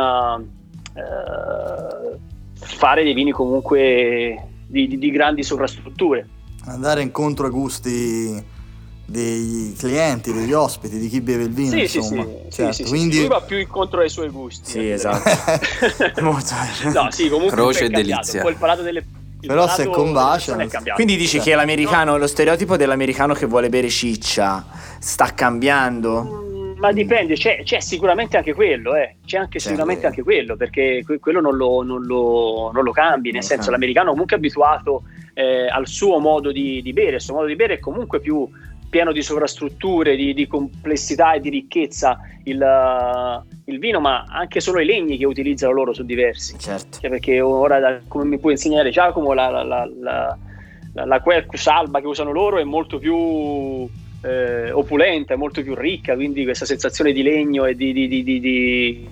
[0.95, 2.19] eh,
[2.55, 6.29] fare dei vini comunque di, di- di grandi sovrastrutture.
[6.67, 8.45] Andare incontro ai gusti
[9.13, 12.23] dei clienti, degli ospiti, di chi beve il vino, Sì, insomma.
[12.25, 14.71] sì, sì, Certo, sì, sì, quindi lui va più incontro ai suoi gusti.
[14.71, 14.93] Sì, eh.
[14.93, 15.31] esatto.
[16.23, 16.55] Molto
[16.95, 18.41] no, sì, comunque Croce è e delizia.
[18.41, 19.05] Poi il palato delle
[19.43, 20.95] il Però se è cambiato.
[20.95, 21.45] Quindi dici Cioè.
[21.47, 24.65] che l'americano, lo stereotipo dell'americano che vuole bere ciccia
[25.01, 26.23] sta cambiando?
[26.23, 29.17] Mm, Ma dipende, c'è, c'è sicuramente anche quello, eh.
[29.27, 30.07] c'è anche C'è, sicuramente eh.
[30.07, 33.73] anche quello, perché que- quello non lo, non lo- non lo cambi, nel senso cambi.
[33.73, 35.03] l'americano è comunque abituato
[35.35, 38.49] eh, al suo modo di, di bere, il suo modo di bere è comunque più
[38.93, 44.81] pieno di sovrastrutture, di, di complessità e di ricchezza il, il vino, ma anche solo
[44.81, 46.59] i legni che utilizzano loro sono diversi.
[46.59, 46.99] Certo.
[47.01, 49.89] Cioè, perché ora, da- come mi può insegnare Giacomo, la, la, la,
[50.93, 53.89] la, la, Quercus alba che usano loro è molto più
[54.21, 58.23] eh, opulenta, è molto più ricca, quindi questa sensazione di legno e di, di, di,
[58.23, 59.09] di, di,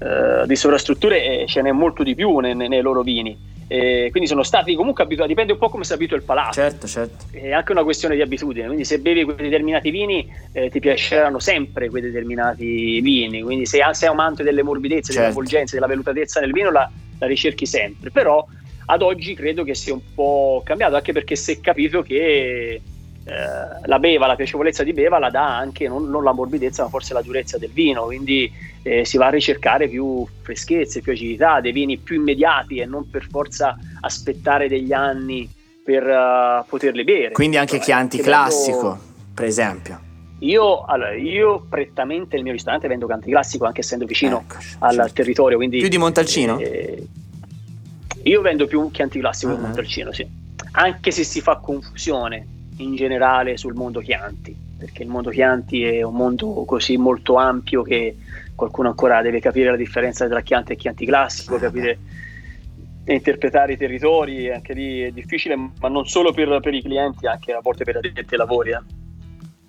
[0.00, 3.52] eh, sovrastrutture eh, ce n'è molto di più nei, nei loro vini.
[3.66, 6.86] E quindi sono stati comunque abituati, dipende un po' come si abitua il palato Certo,
[6.86, 7.24] certo.
[7.30, 11.38] è anche una questione di abitudine, quindi se bevi quei determinati vini eh, ti piaceranno
[11.38, 15.18] sempre quei determinati vini, quindi se sei amante delle morbidezze, Certo.
[15.18, 18.46] della avvolgenza, della velutatezza nel vino la, la ricerchi sempre, però
[18.86, 22.82] ad oggi credo che sia un po' cambiato, anche perché si è capito che
[23.24, 26.88] eh, la beva, la piacevolezza di beva la dà anche non, non la morbidezza ma
[26.90, 31.60] forse la durezza del vino, quindi eh, si va a ricercare più freschezze, più acidità,
[31.60, 35.50] dei vini più immediati e non per forza aspettare degli anni
[35.82, 37.32] per eh, poterli bere.
[37.32, 39.02] Quindi anche Insomma, Chianti anche classico, vendo-
[39.34, 40.00] per esempio.
[40.40, 44.94] Io, allora, io prettamente nel mio ristorante vendo Chianti classico anche essendo vicino Eccoci, al
[44.96, 45.12] certo.
[45.14, 45.56] territorio.
[45.56, 46.58] Quindi, Più di Montalcino?
[46.58, 47.06] eh,
[48.24, 49.62] io vendo più Chianti classico che Ah.
[49.62, 50.26] Montalcino, sì.
[50.72, 52.46] Anche se si fa confusione
[52.78, 57.82] in generale sul mondo Chianti, perché il mondo Chianti è un mondo così molto ampio
[57.82, 58.16] che
[58.54, 61.98] qualcuno ancora deve capire la differenza tra Chianti e Chianti classico, capire
[63.04, 67.26] e interpretare i territori, anche lì è difficile, ma non solo per, per i clienti,
[67.26, 68.70] anche a volte per addetti ai lavori.
[68.70, 68.80] eh.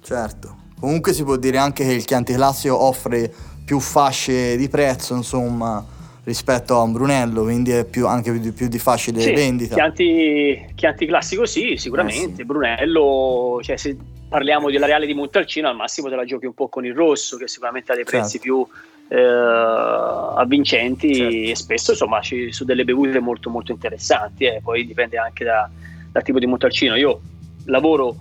[0.02, 0.63] Certo.
[0.80, 3.32] Comunque si può dire anche che il Chianti Classico offre
[3.65, 5.84] più fasce di prezzo, insomma,
[6.25, 9.75] rispetto a un Brunello, quindi è più, anche più, più di facile Sì, vendita.
[9.75, 12.33] Chianti, Chianti classico sì, sicuramente.
[12.33, 12.45] Eh sì.
[12.45, 13.95] Brunello, cioè se
[14.27, 17.38] parliamo della Reale di Montalcino, al massimo te la giochi un po' con il rosso,
[17.38, 18.43] che sicuramente ha dei prezzi Certo.
[18.43, 18.67] più,
[19.07, 21.35] eh, avvincenti certo.
[21.35, 24.61] e spesso insomma ci, su delle bevute molto molto interessanti, eh.
[24.63, 25.69] poi dipende anche da,
[26.11, 26.95] dal tipo di Montalcino.
[26.95, 27.21] Io
[27.65, 28.15] lavoro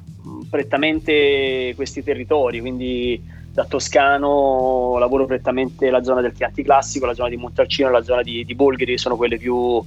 [0.51, 3.23] prettamente questi territori, quindi
[3.55, 8.23] da Toscano lavoro prettamente la zona del Chianti Classico, la zona di Montalcino la zona
[8.23, 9.85] di, di Bolgheri sono quelle più uh,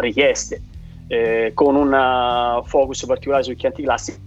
[0.00, 0.60] richieste,
[1.06, 4.18] eh, con un focus particolare sul Chianti Classico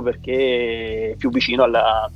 [0.00, 2.08] perché è più vicino alla,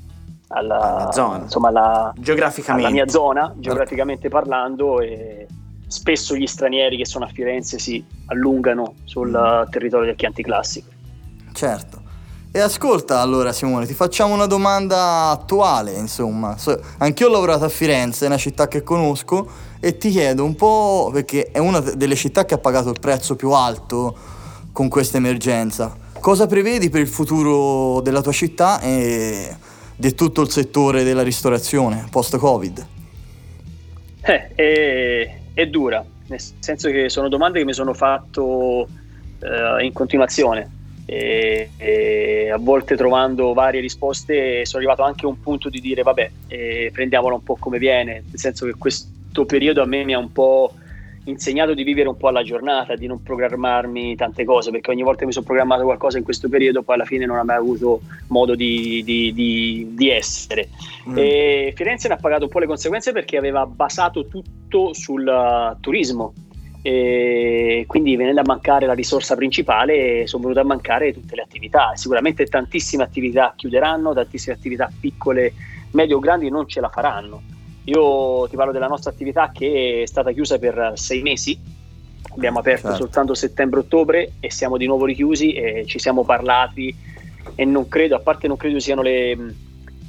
[0.49, 1.43] alla, zona.
[1.43, 2.87] Insomma, alla, geograficamente.
[2.87, 5.49] alla mia zona, geograficamente parlando, e
[5.89, 9.69] spesso gli stranieri che sono a Firenze si allungano sul mm.
[9.69, 10.91] territorio del Chianti Classico.
[11.53, 12.06] Certo.
[12.57, 16.57] E ascolta allora Simone, ti facciamo una domanda attuale, insomma.
[16.57, 19.47] So, anch'io ho lavorato a Firenze, è una città che conosco,
[19.79, 23.37] e ti chiedo un po', perché è una delle città che ha pagato il prezzo
[23.37, 24.17] più alto
[24.73, 25.95] con questa emergenza.
[26.19, 29.55] Cosa prevedi per il futuro della tua città e
[29.95, 32.87] di tutto il settore della ristorazione post-Covid?
[34.23, 38.89] Eh, è, è dura, nel senso che sono domande che mi sono fatto
[39.41, 40.71] eh, in continuazione
[41.07, 46.03] e, e, a volte trovando varie risposte sono arrivato anche a un punto di dire
[46.03, 50.15] vabbè eh, prendiamola un po' come viene nel senso che questo periodo a me mi
[50.15, 50.73] ha un po'
[51.27, 55.21] insegnato di vivere un po' alla giornata, di non programmarmi tante cose, perché ogni volta
[55.21, 58.01] che mi sono programmato qualcosa in questo periodo, poi alla fine non ho mai avuto
[58.29, 60.69] modo di, di, di, di essere.
[61.09, 61.19] Mm.
[61.19, 65.77] E Firenze ne ha pagato un po' le conseguenze perché aveva basato tutto sul uh,
[65.81, 66.33] turismo,
[66.89, 71.91] e quindi venendo a mancare la risorsa principale sono venute a mancare tutte le attività.
[71.97, 75.53] Sicuramente tantissime attività chiuderanno tantissime attività piccole
[75.91, 77.43] medio o grandi non ce la faranno.
[77.87, 81.59] Io ti parlo della nostra attività che è stata chiusa per sei mesi.
[82.37, 83.03] Abbiamo aperto certo.
[83.03, 86.95] soltanto settembre-ottobre e siamo di nuovo richiusi e ci siamo parlati
[87.57, 89.37] e non credo, a parte non credo siano le,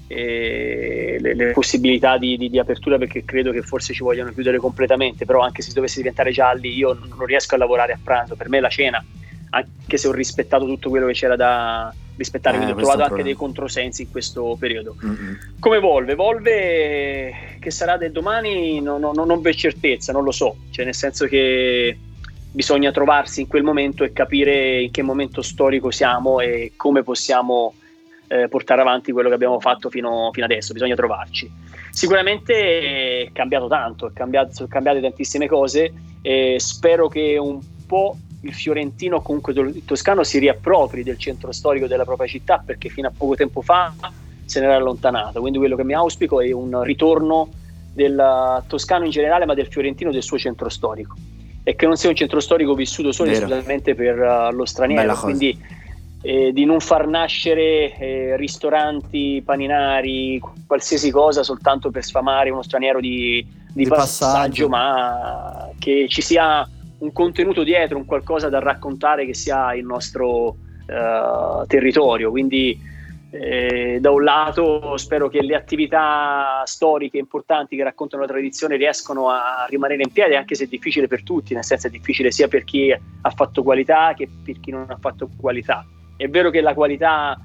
[0.07, 5.25] le, le, possibilità di, di, di, apertura perché credo che forse ci vogliano chiudere completamente,
[5.25, 8.59] però anche se dovessi diventare gialli io non riesco a lavorare a pranzo, per me
[8.59, 9.03] la cena,
[9.49, 13.23] anche se ho rispettato tutto quello che c'era da rispettare, eh, quindi ho trovato anche
[13.23, 14.95] dei controsensi in questo periodo.
[15.03, 15.33] Mm-hmm.
[15.59, 16.11] Come evolve?
[16.13, 20.95] Evolve che sarà del domani, no, no, non ho certezza, non lo so, cioè nel
[20.95, 21.97] senso che
[22.51, 27.73] bisogna trovarsi in quel momento e capire in che momento storico siamo e come possiamo
[28.27, 31.51] eh, portare avanti quello che abbiamo fatto fino, fino adesso, bisogna trovarci.
[31.89, 38.17] Sicuramente è cambiato tanto, è cambiato, sono cambiate tantissime cose e spero che un po'
[38.41, 43.07] il fiorentino, comunque il toscano, si riappropri del centro storico della propria città perché fino
[43.07, 43.93] a poco tempo fa
[44.45, 45.39] se n'era allontanato.
[45.39, 47.49] Quindi quello che mi auspico è un ritorno
[47.93, 51.15] del toscano in generale, ma del fiorentino del suo centro storico.
[51.63, 55.17] E che non sia un centro storico vissuto solo e esclusivamente per uh, lo straniero.
[55.17, 55.59] Quindi
[56.21, 62.99] eh, di non far nascere eh, ristoranti, paninari, qualsiasi cosa soltanto per sfamare uno straniero
[62.99, 66.67] di, di, di passaggio, passaggio, ma che ci sia
[66.99, 72.32] un contenuto dietro, un qualcosa da raccontare che sia il nostro uh, territorio.
[72.32, 72.95] Quindi
[73.30, 79.30] eh, da un lato spero che le attività storiche importanti che raccontano la tradizione riescano
[79.30, 82.47] a rimanere in piedi, anche se è difficile per tutti, nel senso è difficile sia
[82.47, 85.86] per chi ha fatto qualità che per chi non ha fatto qualità.
[86.17, 87.39] È vero che la qualità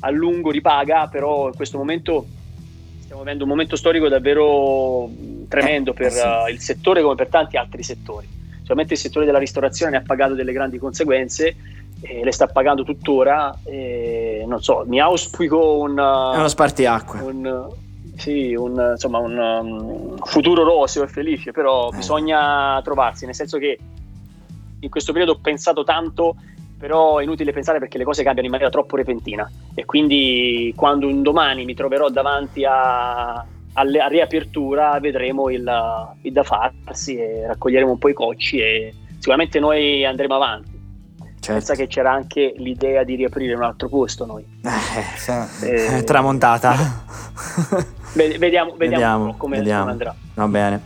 [0.00, 2.26] a lungo ripaga, però in questo momento
[3.00, 5.08] stiamo vivendo un momento storico davvero
[5.48, 8.26] tremendo eh, per uh, il settore come per tanti altri settori.
[8.62, 11.54] Solamente il settore della ristorazione ne ha pagato delle grandi conseguenze
[12.00, 13.56] e le sta pagando tuttora.
[13.64, 15.98] E, non so, mi auspico un.
[15.98, 17.20] È uno spartiacque.
[17.20, 17.68] Un,
[18.16, 21.96] sì, un, insomma, un um, futuro roseo e felice, però eh.
[21.96, 23.78] bisogna trovarsi, nel senso che
[24.80, 26.36] in questo periodo ho pensato tanto
[26.84, 31.06] però è inutile pensare perché le cose cambiano in maniera troppo repentina e quindi quando
[31.06, 35.66] un domani mi troverò davanti a, a, a riapertura vedremo il,
[36.20, 40.72] il, da farsi e raccoglieremo un po' i cocci e sicuramente noi andremo avanti.
[41.40, 41.52] Certo.
[41.52, 44.44] Pensa che c'era anche l'idea di riaprire un altro posto noi.
[44.62, 46.74] Eh, eh, eh tramontata.
[48.12, 49.88] vediamo, vediamo, vediamo come vediamo.
[49.88, 50.14] andrà.
[50.34, 50.82] Va bene.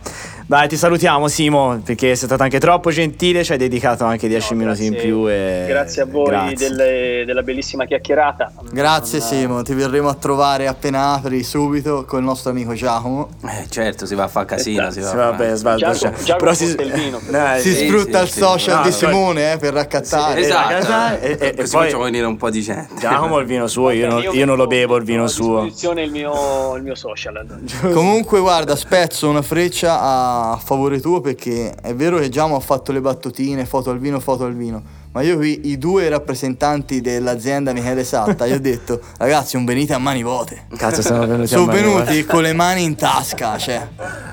[0.49, 4.53] Dai, ti salutiamo Simo, perché sei stato anche troppo gentile, ci hai dedicato anche 10
[4.55, 5.29] no, minuti in più.
[5.29, 5.65] E...
[5.67, 6.69] Grazie a voi grazie.
[6.69, 8.53] Delle, della bellissima chiacchierata.
[8.71, 9.27] Grazie non...
[9.27, 13.29] Simo, ti verremo a trovare appena apri subito con il nostro amico Giacomo.
[13.45, 15.07] Eh certo, si va a fare casino, esatto.
[15.07, 15.77] si va, a fare...
[15.77, 18.83] Giacomo, Giacomo Però si, il vino, Dai, si sì, sfrutta sì, il sì, social no,
[18.85, 20.39] di Simone eh, per raccattare.
[20.41, 22.95] esatto, e, e, e poi facciamo venire un po' di gente.
[22.97, 25.59] Giacomo il vino suo, io, non, io non lo bevo il vino suo.
[25.59, 27.45] A disposizione il mio, il mio social.
[27.93, 32.59] Comunque guarda, spezzo una freccia a a favore tuo perché è vero che Giamo ha
[32.59, 34.81] fatto le battutine, foto al vino, foto al vino,
[35.11, 39.93] Ma io qui i due rappresentanti dell'azienda Michele Satta, gli ho detto, ragazzi, non venite
[39.93, 40.65] a mani vuote.
[40.77, 42.25] Cazzo, sono venuti Sono a mani venuti vuote.
[42.25, 43.87] con le mani in tasca, cioè.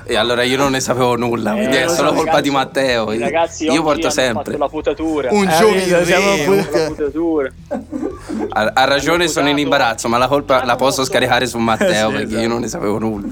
[0.05, 2.43] E allora io non ne sapevo nulla, quindi Eh, è lo so, solo colpa ragazzi,
[2.43, 3.11] di Matteo.
[3.11, 4.43] I ragazzi io porto sempre.
[4.53, 5.29] fatto la putatura.
[5.31, 7.49] Un Eh, giovane siamo putatura.
[8.49, 12.15] Ha, ha ragione, sono in imbarazzo, ma la colpa la posso scaricare su Matteo Sì,
[12.15, 12.47] perché io esatto.
[12.47, 13.27] non ne sapevo nulla.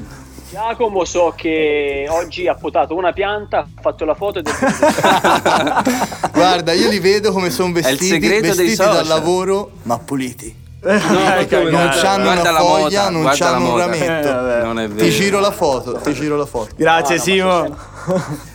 [0.56, 4.54] Giacomo so che oggi ha potato una pianta, ha fatto la foto del
[6.32, 10.64] Guarda, io li vedo come sono vestiti, vestiti dal lavoro, ma puliti.
[10.88, 10.92] Eh,
[11.72, 14.28] Non c'hanno Guarda una la foglia, moda, non guarda c'hanno un rametto.
[14.30, 14.62] Eh, vabbè.
[14.64, 16.70] Non è Ti giro la foto, ti giro la foto.
[16.76, 17.78] Grazie ma Simo.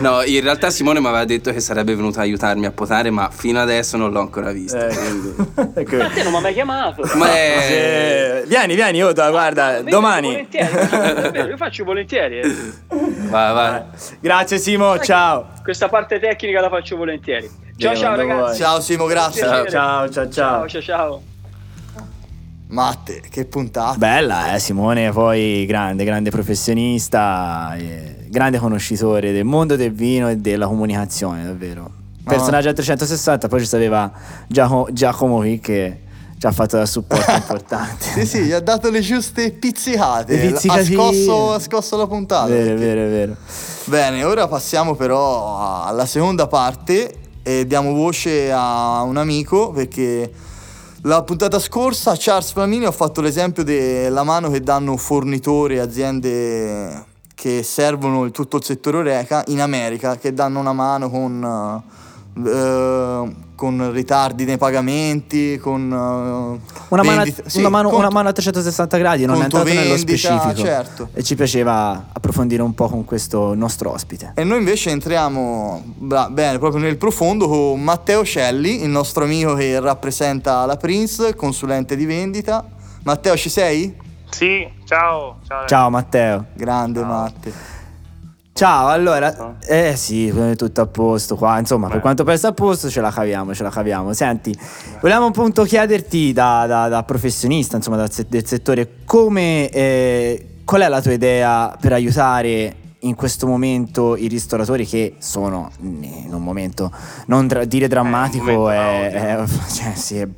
[0.00, 3.28] No, in realtà Simone mi aveva detto che sarebbe venuto a aiutarmi a potare, ma
[3.30, 4.78] fino adesso non l'ho ancora visto.
[4.78, 5.34] Eh, quindi-
[5.74, 5.96] ecco.
[5.96, 7.02] Ma te non mi hai mai chiamato.
[7.14, 8.44] Ma è...
[8.46, 10.28] Vieni, vieni, io guarda, Vengo domani.
[10.28, 12.38] volentieri, è vero, Io faccio volentieri.
[12.40, 12.54] eh.
[13.28, 13.82] Vai, vai.
[14.20, 15.48] Grazie Simo, ciao.
[15.62, 17.50] Questa parte tecnica la faccio volentieri.
[17.78, 18.58] Ciao ciao ragazzi.
[18.60, 19.42] Ciao Simo, grazie.
[19.42, 20.28] Ciao, ciao, ciao.
[20.28, 21.22] Ciao ciao ciao.
[22.70, 23.96] Matte, che puntata.
[23.96, 30.38] Bella, eh, Simone, poi grande, grande professionista, eh, grande conoscitore del mondo del vino e
[30.38, 31.88] della comunicazione, davvero.
[32.24, 34.10] Personaggio a 360, poi ci sapeva
[34.48, 36.00] Giacomo, Giacomo qui che
[36.36, 38.04] ci ha fatto da supporto importante.
[38.06, 40.36] Sì, sì, gli ha dato le giuste pizzicate.
[40.36, 40.96] Le pizzicatine.
[40.96, 42.48] Ha scosso, ha scosso la puntata.
[42.48, 43.36] Vero, perché- vero, vero.
[43.84, 47.14] Bene, ora passiamo però alla seconda parte
[47.48, 50.30] e diamo voce a un amico perché
[51.04, 57.06] la puntata scorsa a Charles Flamini ho fatto l'esempio della mano che danno fornitori, aziende
[57.34, 61.82] che servono il- tutto il settore Oreca in America, che danno una mano con,
[62.46, 65.82] eh, con ritardi nei pagamenti, con...
[65.90, 69.40] eh, Una mano, vendite- sì, una, mano, con- una mano a 360 gradi, non è
[69.40, 70.54] conto entrato nello vendita, specifico.
[70.66, 71.08] certo.
[71.14, 74.32] E ci piaceva approfondire un po' con questo nostro ospite.
[74.36, 79.54] E noi invece entriamo bra- bene proprio nel profondo con Matteo Celli, il nostro amico
[79.54, 82.64] che rappresenta la Prince, consulente di vendita.
[83.02, 83.96] Matteo, ci sei?
[84.30, 85.38] Sì, ciao.
[85.46, 85.66] Ciao.
[85.66, 86.46] Ciao Matteo.
[86.54, 87.52] Grande Matte.
[88.58, 92.02] Ciao, allora, eh sì, tutto a posto qua, insomma, per Beh.
[92.02, 94.12] quanto pensa a posto ce la caviamo, ce la caviamo.
[94.12, 94.52] Senti,
[95.00, 100.88] volevamo appunto chiederti da, da- da professionista, insomma, se- del settore, come, eh, qual è
[100.88, 106.90] la tua idea per aiutare in questo momento i ristoratori che sono in un momento,
[107.26, 110.28] non dra- dire drammatico, momento è, è- cioè, sì, è-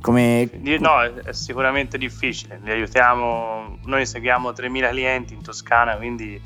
[0.00, 0.48] come...
[0.78, 2.60] No, è sicuramente difficile.
[2.62, 6.40] Li aiutiamo, noi seguiamo 3.000 clienti in Toscana, quindi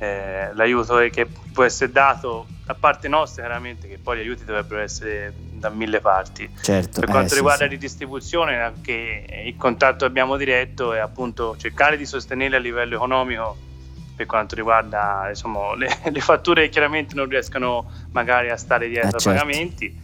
[0.00, 4.80] eh, l'aiuto che può essere dato da parte nostra, chiaramente, che poi gli aiuti dovrebbero
[4.80, 6.48] essere da mille parti.
[6.62, 7.64] Certo, Per eh, quanto sì, riguarda sì.
[7.64, 12.94] la ridistribuzione, anche il contatto che abbiamo diretto è appunto cercare di sostenere a livello
[12.94, 13.56] economico
[14.16, 19.10] per quanto riguarda insomma, le, le fatture che chiaramente non riescono magari a stare dietro
[19.10, 19.38] Eh, ai certo.
[19.38, 19.98] pagamenti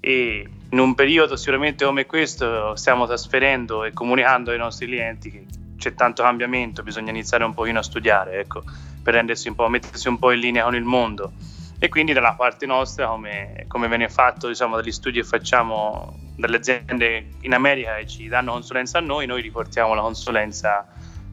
[0.00, 5.44] e in un periodo sicuramente come questo stiamo trasferendo e comunicando ai nostri clienti che
[5.76, 8.62] c'è tanto cambiamento, bisogna iniziare un pochino a studiare, ecco,
[9.02, 11.32] per rendersi un po', mettersi un po' in linea con il mondo.
[11.78, 16.58] E quindi dalla parte nostra, come, come viene fatto diciamo, dagli studi che facciamo dalle
[16.58, 20.86] aziende in America che ci danno consulenza a noi, noi riportiamo la consulenza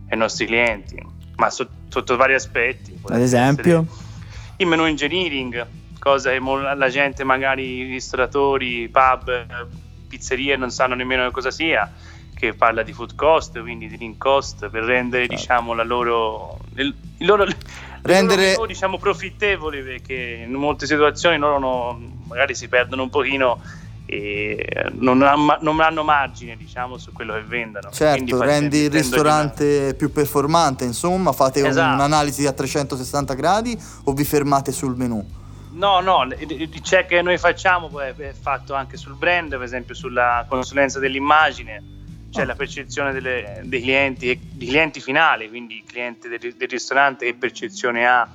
[0.10, 1.00] ai nostri clienti,
[1.36, 3.00] ma so- sotto vari aspetti.
[3.08, 3.86] Ad esempio?
[4.62, 5.66] il menu engineering,
[6.00, 9.46] cosa che la gente, magari i ristoratori, pub,
[10.08, 11.90] pizzerie non sanno nemmeno cosa sia,
[12.40, 15.36] che parla di food cost, quindi di link cost, per rendere Certo.
[15.36, 16.60] diciamo la loro...
[16.76, 17.46] Il, il loro
[18.02, 23.62] Rendere- loro diciamo profittevoli perché in molte situazioni loro no- magari si perdono un pochino
[24.06, 25.18] e non,
[25.60, 30.86] non hanno margine diciamo su quello che vendono Certo, fa- rendi il ristorante più performante,
[30.86, 31.94] insomma, fate Esatto.
[31.94, 35.24] un'analisi a 360 gradi o vi fermate sul menù?
[35.72, 40.46] No, no, il check che noi facciamo è fatto anche sul brand, per esempio sulla
[40.50, 41.84] consulenza dell'immagine,
[42.30, 42.46] c'è Ah.
[42.46, 47.34] la percezione delle- dei clienti, dei clienti finali, quindi il cliente del, del ristorante che
[47.34, 48.28] percezione ha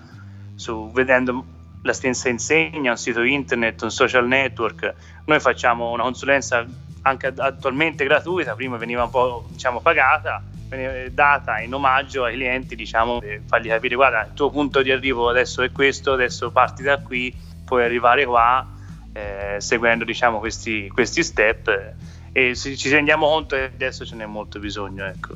[0.57, 1.45] su, vedendo
[1.83, 4.95] la stessa insegna, un sito internet, un social network.
[5.27, 6.65] Noi facciamo una consulenza
[7.03, 12.75] anche attualmente gratuita, prima veniva un po' diciamo, pagata, veniva data in omaggio ai clienti,
[12.75, 16.83] diciamo, per fargli capire guarda, il tuo punto di arrivo adesso è questo, adesso parti
[16.83, 17.35] da qui,
[17.67, 18.67] puoi arrivare qua,
[19.13, 21.95] eh, seguendo diciamo, questi, questi step eh,
[22.37, 25.35] e ci ci rendiamo conto che adesso ce n'è molto bisogno, ecco.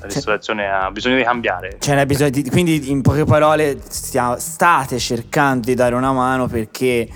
[0.00, 1.78] La ristorazione ha bisogno di cambiare.
[1.80, 6.46] Ce n'è bisogno di- quindi in poche parole stia- state cercando di dare una mano
[6.46, 7.08] perché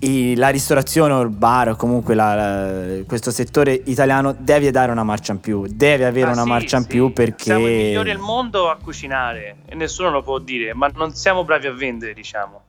[0.00, 4.92] i- la ristorazione o il bar o comunque la- la- questo settore italiano deve dare
[4.92, 6.88] una marcia in più, deve avere Ah, una sì, marcia in sì.
[6.88, 7.42] più perché...
[7.42, 11.42] Siamo i migliori al mondo a cucinare e nessuno lo può dire, ma non siamo
[11.42, 12.62] bravi a vendere, diciamo.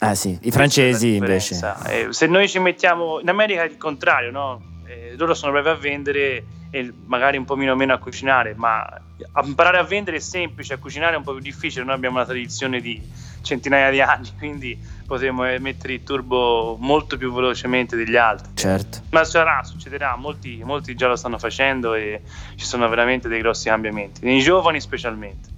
[0.00, 1.60] Eh sì, i francesi invece.
[1.88, 4.70] Eh, se noi ci mettiamo in America è il contrario, no?
[4.84, 8.80] Eh, loro sono bravi a vendere e magari un po' meno, meno a cucinare, ma
[8.80, 11.84] a imparare a vendere è semplice, a cucinare è un po' più difficile.
[11.84, 13.00] Noi abbiamo una tradizione di
[13.42, 18.52] centinaia di anni, quindi potremo mettere il turbo molto più velocemente degli altri.
[18.54, 19.02] Certo.
[19.10, 22.22] Ma sarà, succederà, molti, molti già lo stanno facendo e
[22.56, 25.51] ci sono veramente dei grossi cambiamenti, nei giovani specialmente.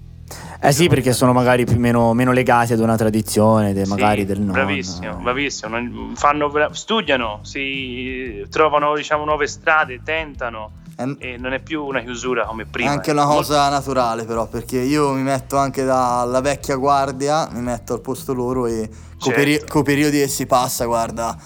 [0.67, 4.27] Eh sì, perché sono magari più meno, meno legati ad una tradizione, de, magari sì,
[4.27, 4.53] del nonno.
[4.53, 6.13] Bravissimo, bravissimo.
[6.15, 10.83] Fanno, studiano, si trovano diciamo, nuove strade, tentano
[11.19, 12.89] e non è più una chiusura come prima.
[12.89, 13.75] È anche una cosa Molto...
[13.75, 18.65] naturale però, perché io mi metto anche dalla vecchia guardia, mi metto al posto loro
[18.67, 18.89] e
[19.19, 19.31] certo.
[19.39, 21.37] peri- con periodi che si passa, guarda,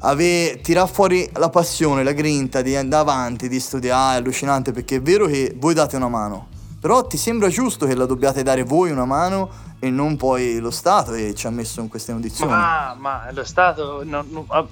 [0.00, 4.96] ave- tirare fuori la passione, la grinta di andare avanti, di studiare, è allucinante perché
[4.96, 6.48] è vero che voi date una mano,
[6.78, 10.70] però ti sembra giusto che la dobbiate dare voi una mano e non poi lo
[10.70, 12.50] Stato che ci ha messo in queste condizioni.
[12.50, 14.66] Ma, ma lo Stato non, non, ah,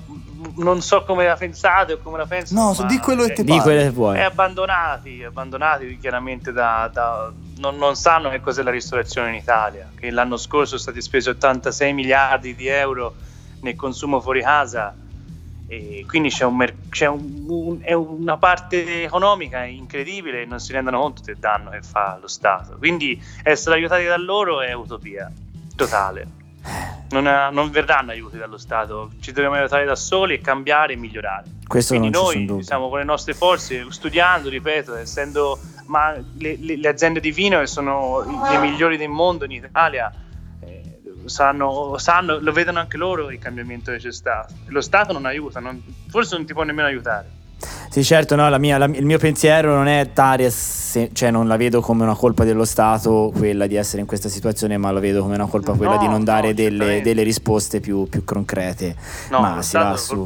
[0.56, 2.74] non, so come la pensate o come la pensano.
[2.76, 3.82] No, di quello che ti di pare.
[3.82, 4.18] che vuoi.
[4.18, 6.90] È abbandonati, abbandonati chiaramente da...
[6.92, 11.00] da non, non, sanno che cos'è la ristorazione in Italia, che l'anno scorso sono stati
[11.00, 13.14] spesi 86 miliardi di euro
[13.60, 14.94] nel consumo fuori casa
[15.74, 21.00] e quindi c'è, un, c'è un, un, una parte economica incredibile e non si rendono
[21.00, 22.76] conto del danno che fa lo Stato.
[22.78, 25.30] Quindi essere aiutati da loro è utopia
[25.76, 26.42] totale.
[27.10, 30.96] Non, ha, non verranno aiuti dallo Stato, ci dobbiamo aiutare da soli e cambiare e
[30.96, 31.44] migliorare.
[31.66, 36.88] Questo Quindi noi siamo con le nostre forze, studiando, ripeto, essendo ma le, le, le
[36.88, 38.20] aziende di vino che sono
[38.50, 40.12] le migliori del mondo in Italia
[41.26, 44.54] sanno, sanno, lo vedono anche loro il cambiamento che c'è stato.
[44.66, 47.42] Lo Stato non aiuta, non, forse non ti può nemmeno aiutare.
[47.88, 51.56] Sì, certo, no, la mia, la, il mio pensiero non è Tares, cioè non la
[51.56, 55.22] vedo come una colpa dello Stato quella di essere in questa situazione, ma la vedo
[55.22, 58.96] come una colpa quella no, di non dare no, delle, delle, risposte più, più concrete.
[59.30, 60.24] No, ma si va su.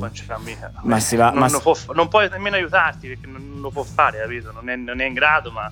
[0.82, 3.82] Ma si va, non, ma non, può, non puoi nemmeno aiutarti perché non lo può
[3.82, 4.50] fare, capito?
[4.50, 5.70] Non è, non è in grado, ma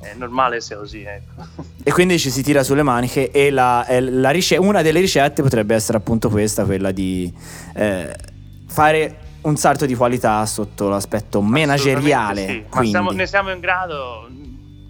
[0.00, 1.02] è normale sia così.
[1.02, 1.64] Ecco.
[1.82, 5.74] E quindi ci si tira sulle maniche e la, la rice- una delle ricette potrebbe
[5.74, 7.32] essere appunto questa, quella di
[7.74, 8.14] eh,
[8.66, 12.46] fare un salto di qualità sotto l'aspetto manageriale.
[12.46, 12.64] Sì.
[12.68, 14.28] Ma siamo, ne siamo in grado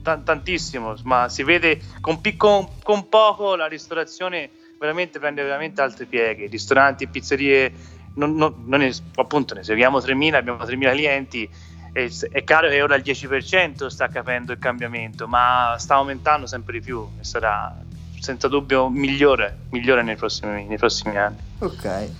[0.02, 6.06] t- tantissimo, ma si vede con, con, con poco la ristorazione veramente prende veramente altre
[6.06, 6.46] pieghe.
[6.46, 7.72] Ristoranti, pizzerie,
[8.14, 11.48] non, non, non ne, appunto ne seguiamo 3.000, abbiamo 3.000 clienti
[12.30, 16.80] è chiaro che ora il 10% sta capendo il cambiamento, ma sta aumentando sempre di
[16.80, 17.74] più e sarà
[18.20, 21.38] senza dubbio migliore, migliore nei, prossimi, nei prossimi anni.
[21.58, 22.10] Ok.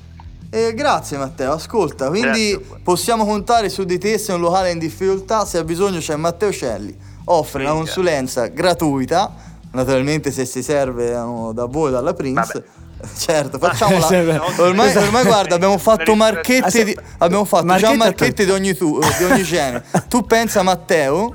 [0.49, 2.81] Eh, grazie Matteo, ascolta, quindi grazie.
[2.83, 6.17] possiamo contare su di te se un locale è in difficoltà, se ha bisogno c'è
[6.17, 9.35] Matteo Celli, offre una consulenza gratuita,
[9.73, 12.53] naturalmente se si serve da voi, dalla Prince.
[12.53, 12.85] Vabbè
[13.17, 14.43] Certo, facciamola.
[14.59, 19.25] Ormai, ormai guarda, abbiamo fatto marchette, di, abbiamo fatto già marchette di ogni, tu, di
[19.25, 19.85] ogni genere.
[20.09, 21.33] Tu pensa Matteo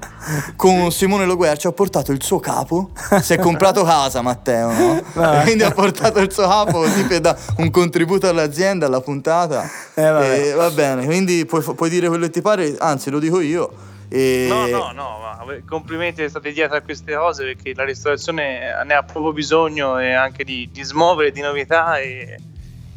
[0.56, 2.92] con Simone Loguer ci ha portato il suo capo.
[3.22, 5.02] Si è comprato casa Matteo, no?
[5.44, 9.70] Quindi ha portato il suo capo tipo da un contributo all'azienda, alla puntata.
[9.94, 13.40] Eh, e, va bene, quindi puoi, puoi dire quello che ti pare, anzi lo dico
[13.40, 14.46] io e...
[14.50, 15.18] No, no, no,
[15.66, 20.44] complimenti state dietro a queste cose perché la ristorazione ne ha proprio bisogno e anche
[20.44, 22.38] di, di smuovere, di novità e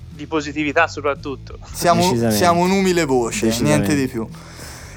[0.08, 1.58] di positività soprattutto.
[1.72, 4.26] Siamo, siamo un'umile voce, niente di più.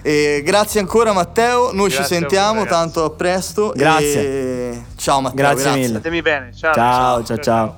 [0.02, 3.72] E grazie ancora Matteo, noi grazie ci sentiamo, voi, tanto a presto.
[3.76, 4.22] Grazie.
[4.22, 4.84] E...
[4.96, 5.80] Ciao Matteo, grazie, grazie.
[5.80, 5.94] mille.
[5.94, 6.74] Statemi bene, ciao.
[6.74, 7.44] Ciao, ciao, ciao.
[7.44, 7.76] ciao.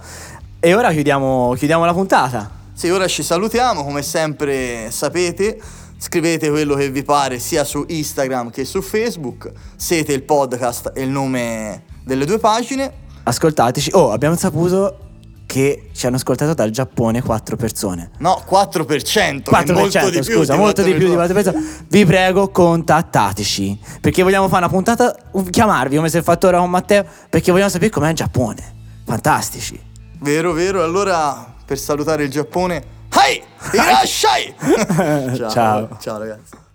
[0.62, 2.50] E ora chiudiamo, chiudiamo la puntata.
[2.72, 5.60] Sì, ora ci salutiamo, come sempre sapete
[6.02, 9.52] Scrivete quello che vi pare sia su Instagram che su Facebook.
[9.76, 12.90] Siete il podcast e il nome delle due pagine.
[13.24, 13.92] Ascoltateci.
[13.96, 14.98] Oh, abbiamo saputo
[15.46, 18.12] che ci hanno ascoltato dal Giappone quattro persone.
[18.20, 19.42] No, 4%.
[19.52, 21.64] 4% molto di scusa, più molto di più di 4 persone.
[21.90, 23.80] Vi prego, contattateci.
[24.00, 25.14] Perché vogliamo fare una puntata,
[25.50, 28.76] chiamarvi come se il fattore con Matteo, perché vogliamo sapere com'è il Giappone.
[29.06, 29.78] Fantastici.
[30.20, 30.82] Vero, vero.
[30.82, 32.98] Allora, per salutare il Giappone
[33.30, 33.44] Hai!
[33.74, 34.56] Irashai!
[35.38, 35.50] ciao.
[35.50, 35.98] ciao.
[36.00, 36.69] Ciao ragazzi.